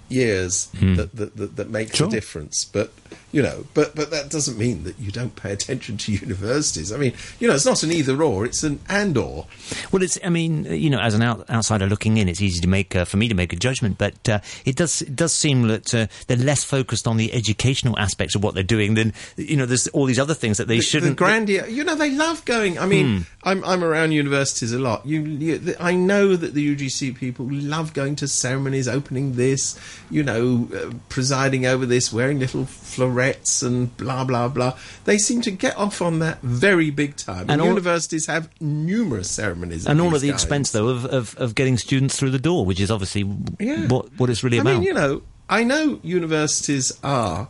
years 0.09 0.67
that, 0.81 1.15
that, 1.15 1.35
that 1.37 1.55
that 1.55 1.69
make 1.69 1.95
Sure. 1.95 2.07
the 2.07 2.11
difference. 2.15 2.65
But 2.65 2.91
you 3.31 3.41
know, 3.41 3.65
but 3.73 3.95
but 3.95 4.11
that 4.11 4.29
doesn't 4.29 4.57
mean 4.57 4.83
that 4.83 4.97
you 4.99 5.11
don't 5.11 5.35
pay 5.35 5.51
attention 5.51 5.97
to 5.97 6.11
universities. 6.25 6.91
I 6.91 6.97
mean, 6.97 7.13
you 7.39 7.47
know, 7.47 7.55
it's 7.55 7.65
not 7.65 7.83
an 7.83 7.91
either 7.91 8.21
or; 8.21 8.45
it's 8.45 8.63
an 8.63 8.79
and 8.87 9.17
or. 9.17 9.47
Well, 9.91 10.03
it's. 10.03 10.17
I 10.23 10.29
mean, 10.29 10.65
you 10.65 10.89
know, 10.89 10.99
as 10.99 11.13
an 11.13 11.21
out, 11.21 11.49
outsider 11.49 11.87
looking 11.87 12.17
in, 12.17 12.29
it's 12.29 12.41
easy 12.41 12.61
to 12.61 12.67
make 12.67 12.95
uh, 12.95 13.05
for 13.05 13.17
me 13.17 13.27
to 13.27 13.35
make 13.35 13.51
a 13.51 13.55
judgment, 13.55 13.97
but 13.97 14.29
uh, 14.29 14.39
it 14.63 14.75
does 14.75 15.01
it 15.01 15.15
does 15.15 15.33
seem 15.33 15.67
that 15.67 15.93
uh, 15.93 16.07
they're 16.27 16.37
less 16.37 16.63
focused 16.63 17.07
on 17.07 17.17
the 17.17 17.33
educational 17.33 17.97
aspects 17.99 18.35
of 18.35 18.43
what 18.43 18.53
they're 18.53 18.63
doing 18.63 18.93
than 18.93 19.13
you 19.35 19.57
know. 19.57 19.65
There's 19.65 19.87
all 19.89 20.05
these 20.05 20.19
other 20.19 20.33
things 20.33 20.57
that 20.57 20.67
they 20.67 20.77
the, 20.77 20.83
shouldn't. 20.83 21.17
The 21.17 21.23
grandiose, 21.23 21.69
you 21.69 21.83
know, 21.83 21.95
they 21.95 22.11
love 22.11 22.45
going. 22.45 22.79
I 22.79 22.85
mean, 22.85 23.25
I'm 23.43 23.63
I'm 23.65 23.83
around 23.83 24.11
universities 24.11 24.71
a 24.71 24.79
lot. 24.79 25.05
You, 25.05 25.21
you, 25.21 25.75
I 25.79 25.93
know 25.93 26.35
that 26.35 26.53
the 26.53 26.75
UGC 26.75 27.15
people 27.15 27.47
love 27.49 27.93
going 27.93 28.15
to 28.17 28.27
ceremonies, 28.27 28.87
opening 28.87 29.33
this, 29.33 29.77
you 30.09 30.23
know, 30.23 30.67
uh, 30.75 30.91
presiding 31.09 31.65
over 31.65 31.85
this, 31.85 32.11
wearing 32.13 32.39
little 32.39 32.65
florets 32.65 33.61
and 33.61 33.95
blah 33.97 34.23
blah 34.23 34.47
blah. 34.47 34.77
They 35.05 35.17
seem 35.17 35.41
to 35.41 35.51
get 35.51 35.75
off 35.77 36.01
on 36.01 36.19
that 36.19 36.41
very 36.41 36.91
big 36.91 37.15
time. 37.15 37.49
And, 37.49 37.61
all- 37.61 37.67
universities 37.67 38.25
have 38.27 38.49
numerous 38.61 39.29
ceremonies, 39.29 39.85
and 39.87 39.99
all 40.01 40.13
at 40.15 40.21
the 40.21 40.29
kinds. 40.29 40.43
expense, 40.43 40.71
though, 40.71 40.87
of, 40.89 41.05
of, 41.05 41.35
of 41.37 41.55
getting 41.55 41.77
students 41.77 42.17
through 42.17 42.31
the 42.31 42.39
door, 42.39 42.65
which 42.65 42.79
is 42.79 42.89
obviously 42.91 43.23
Yeah. 43.59 43.87
what 43.87 44.07
what 44.17 44.29
it's 44.29 44.43
really 44.43 44.57
I 44.59 44.61
about. 44.61 44.73
mean, 44.75 44.83
you 44.83 44.93
know, 44.93 45.21
I 45.49 45.63
know 45.63 45.99
universities 46.03 46.91
are 47.03 47.47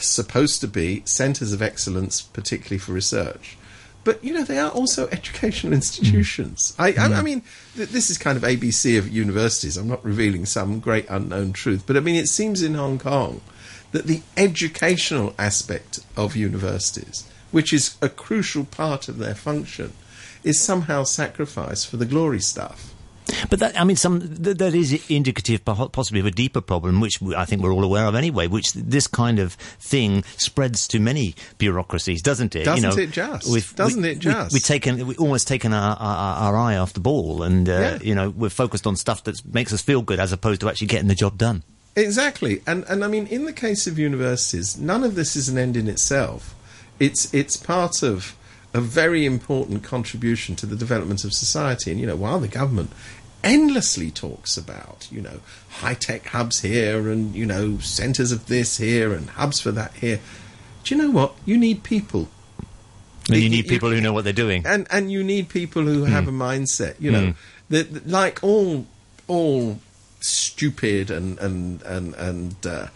supposed 0.00 0.60
to 0.60 0.68
be 0.68 1.02
centres 1.04 1.52
of 1.52 1.60
excellence, 1.62 2.22
particularly 2.22 2.78
for 2.78 2.92
research. 2.92 3.56
But 4.04 4.22
you 4.24 4.32
know 4.32 4.44
they 4.44 4.58
are 4.58 4.70
also 4.70 5.08
educational 5.12 5.72
institutions. 5.72 6.74
Mm. 6.78 6.84
I, 6.84 6.88
I, 6.88 7.08
mm. 7.08 7.16
I 7.16 7.22
mean, 7.22 7.42
th- 7.76 7.90
this 7.90 8.10
is 8.10 8.18
kind 8.18 8.36
of 8.36 8.42
ABC 8.42 8.98
of 8.98 9.08
universities. 9.08 9.76
I'm 9.76 9.88
not 9.88 10.04
revealing 10.04 10.46
some 10.46 10.80
great 10.80 11.06
unknown 11.08 11.52
truth, 11.52 11.84
but 11.86 11.96
I 11.96 12.00
mean, 12.00 12.16
it 12.16 12.28
seems 12.28 12.62
in 12.62 12.74
Hong 12.74 12.98
Kong 12.98 13.40
that 13.92 14.06
the 14.06 14.22
educational 14.36 15.34
aspect 15.38 16.00
of 16.16 16.34
universities, 16.34 17.28
which 17.50 17.72
is 17.72 17.96
a 18.00 18.08
crucial 18.08 18.64
part 18.64 19.08
of 19.08 19.18
their 19.18 19.34
function, 19.34 19.92
is 20.42 20.58
somehow 20.58 21.04
sacrificed 21.04 21.88
for 21.88 21.98
the 21.98 22.06
glory 22.06 22.40
stuff. 22.40 22.91
But 23.50 23.60
that, 23.60 23.78
I 23.80 23.84
mean, 23.84 23.96
some 23.96 24.20
th- 24.20 24.56
that 24.58 24.74
is 24.74 24.92
indicative, 25.10 25.64
possibly, 25.64 26.20
of 26.20 26.26
a 26.26 26.30
deeper 26.30 26.60
problem, 26.60 27.00
which 27.00 27.22
I 27.36 27.44
think 27.44 27.62
we're 27.62 27.72
all 27.72 27.84
aware 27.84 28.06
of 28.06 28.14
anyway. 28.14 28.46
Which 28.46 28.72
this 28.72 29.06
kind 29.06 29.38
of 29.38 29.54
thing 29.54 30.24
spreads 30.36 30.86
to 30.88 31.00
many 31.00 31.34
bureaucracies, 31.58 32.22
doesn't 32.22 32.54
it? 32.56 32.64
Doesn't 32.64 32.90
you 32.90 32.96
know, 32.96 33.02
it 33.02 33.10
just? 33.10 33.50
We've, 33.52 33.74
Doesn't 33.76 34.02
we, 34.02 34.10
it 34.10 34.18
just? 34.18 34.52
We, 34.52 34.58
have 34.60 34.66
taken, 34.66 35.06
we 35.06 35.16
almost 35.16 35.48
taken 35.48 35.72
our, 35.72 35.96
our, 35.96 36.36
our 36.36 36.56
eye 36.56 36.76
off 36.76 36.92
the 36.92 37.00
ball, 37.00 37.42
and 37.42 37.68
uh, 37.68 37.72
Yeah. 37.72 37.98
you 38.02 38.14
know, 38.14 38.30
we're 38.30 38.50
focused 38.50 38.86
on 38.86 38.96
stuff 38.96 39.24
that 39.24 39.44
makes 39.44 39.72
us 39.72 39.82
feel 39.82 40.02
good, 40.02 40.20
as 40.20 40.32
opposed 40.32 40.60
to 40.62 40.68
actually 40.68 40.88
getting 40.88 41.08
the 41.08 41.14
job 41.14 41.38
done. 41.38 41.62
Exactly, 41.94 42.62
and 42.66 42.84
and 42.88 43.04
I 43.04 43.08
mean, 43.08 43.26
in 43.26 43.44
the 43.44 43.52
case 43.52 43.86
of 43.86 43.98
universities, 43.98 44.78
none 44.78 45.04
of 45.04 45.14
this 45.14 45.36
is 45.36 45.48
an 45.50 45.58
end 45.58 45.76
in 45.76 45.88
itself. 45.88 46.54
It's 46.98 47.32
it's 47.34 47.56
part 47.56 48.02
of 48.02 48.34
a 48.72 48.80
very 48.80 49.26
important 49.26 49.82
contribution 49.82 50.56
to 50.56 50.64
the 50.64 50.76
development 50.76 51.22
of 51.24 51.34
society. 51.34 51.90
And 51.90 52.00
you 52.00 52.06
know, 52.06 52.16
while 52.16 52.40
the 52.40 52.48
government 52.48 52.90
endlessly 53.44 54.10
talks 54.10 54.56
about 54.56 55.08
you 55.10 55.20
know 55.20 55.40
high 55.68 55.94
tech 55.94 56.26
hubs 56.26 56.60
here 56.60 57.10
and 57.10 57.34
you 57.34 57.44
know 57.46 57.78
centres 57.78 58.30
of 58.32 58.46
this 58.46 58.76
here 58.78 59.12
and 59.12 59.30
hubs 59.30 59.60
for 59.60 59.72
that 59.72 59.92
here, 59.94 60.20
do 60.84 60.94
you 60.94 61.00
know 61.02 61.10
what? 61.10 61.34
You 61.44 61.56
need 61.58 61.82
people 61.82 62.28
And 63.28 63.36
You- 63.36 63.44
you 63.44 63.50
need 63.50 63.64
you- 63.66 63.70
people 63.70 63.90
who 63.90 64.00
know 64.00 64.12
what 64.12 64.24
they're 64.24 64.32
doing. 64.32 64.62
and 64.66 64.86
and 64.90 65.10
you 65.12 65.22
need 65.22 65.48
people 65.48 65.82
who 65.84 66.04
have 66.04 66.26
a 66.28 66.32
mindset. 66.32 66.94
You 66.98 67.10
know, 67.12 67.34
that 67.70 67.92
that 67.94 68.08
like 68.08 68.38
all 68.42 68.86
all 69.28 69.78
stupid 70.20 71.10
and 71.10 71.38
and 71.38 71.82
and 71.82 72.14
and. 72.14 72.56
Uh, 72.66 72.86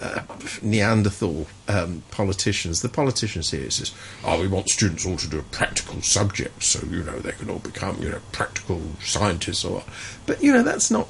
uh, 0.00 0.22
Neanderthal 0.62 1.46
um, 1.68 2.02
politicians. 2.10 2.82
The 2.82 2.88
politicians 2.88 3.50
here 3.50 3.70
says, 3.70 3.92
"Oh, 4.24 4.40
we 4.40 4.48
want 4.48 4.68
students 4.68 5.06
all 5.06 5.16
to 5.16 5.28
do 5.28 5.38
a 5.38 5.42
practical 5.42 6.02
subject, 6.02 6.62
so 6.62 6.84
you 6.86 7.02
know 7.02 7.18
they 7.18 7.32
can 7.32 7.50
all 7.50 7.58
become 7.60 8.02
you 8.02 8.10
know 8.10 8.20
practical 8.32 8.80
scientists." 9.00 9.64
Or, 9.64 9.84
but 10.26 10.42
you 10.42 10.52
know 10.52 10.62
that's 10.62 10.90
not 10.90 11.08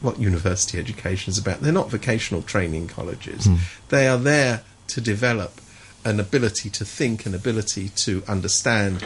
what 0.00 0.18
university 0.18 0.78
education 0.78 1.30
is 1.30 1.38
about. 1.38 1.60
They're 1.60 1.72
not 1.72 1.90
vocational 1.90 2.42
training 2.42 2.88
colleges. 2.88 3.48
They 3.88 4.06
are 4.06 4.18
there 4.18 4.62
to 4.88 5.00
develop 5.00 5.60
an 6.04 6.20
ability 6.20 6.70
to 6.70 6.84
think, 6.84 7.26
an 7.26 7.34
ability 7.34 7.88
to 7.90 8.22
understand. 8.28 9.04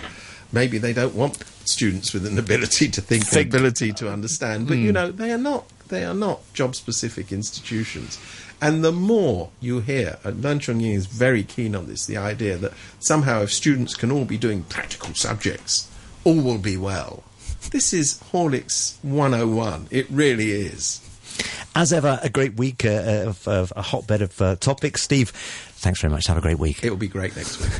Maybe 0.52 0.78
they 0.78 0.92
don't 0.92 1.14
want 1.14 1.44
students 1.64 2.12
with 2.12 2.26
an 2.26 2.38
ability 2.38 2.88
to 2.88 3.00
think, 3.00 3.30
an 3.32 3.38
ability 3.46 3.92
to 3.94 4.10
understand, 4.10 4.66
but 4.66 4.78
you 4.78 4.92
know 4.92 5.10
they 5.12 5.32
are 5.32 5.38
not. 5.38 5.66
They 5.88 6.04
are 6.04 6.14
not 6.14 6.40
job-specific 6.54 7.32
institutions. 7.32 8.18
And 8.60 8.84
the 8.84 8.92
more 8.92 9.50
you 9.60 9.80
hear, 9.80 10.18
and 10.22 10.42
Leung 10.42 10.60
Chun-ying 10.60 10.92
is 10.92 11.06
very 11.06 11.42
keen 11.42 11.74
on 11.74 11.86
this, 11.86 12.06
the 12.06 12.18
idea 12.18 12.58
that 12.58 12.72
somehow 12.98 13.42
if 13.42 13.52
students 13.52 13.94
can 13.94 14.10
all 14.10 14.24
be 14.24 14.36
doing 14.36 14.64
practical 14.64 15.14
subjects, 15.14 15.90
all 16.24 16.40
will 16.40 16.58
be 16.58 16.76
well. 16.76 17.22
This 17.70 17.92
is 17.92 18.20
Horlicks 18.32 18.96
101. 19.02 19.88
It 19.90 20.06
really 20.10 20.50
is. 20.50 21.00
As 21.74 21.92
ever, 21.92 22.18
a 22.22 22.28
great 22.28 22.54
week 22.54 22.84
uh, 22.84 23.24
of, 23.28 23.46
of 23.48 23.72
a 23.76 23.82
hotbed 23.82 24.22
of 24.22 24.42
uh, 24.42 24.56
topics. 24.56 25.02
Steve, 25.02 25.32
Thanks 25.80 26.02
very 26.02 26.12
much. 26.12 26.26
Have 26.26 26.36
a 26.36 26.42
great 26.42 26.58
week. 26.58 26.84
It 26.84 26.90
will 26.90 26.98
be 26.98 27.08
great 27.08 27.34
next 27.34 27.58
week. 27.58 27.70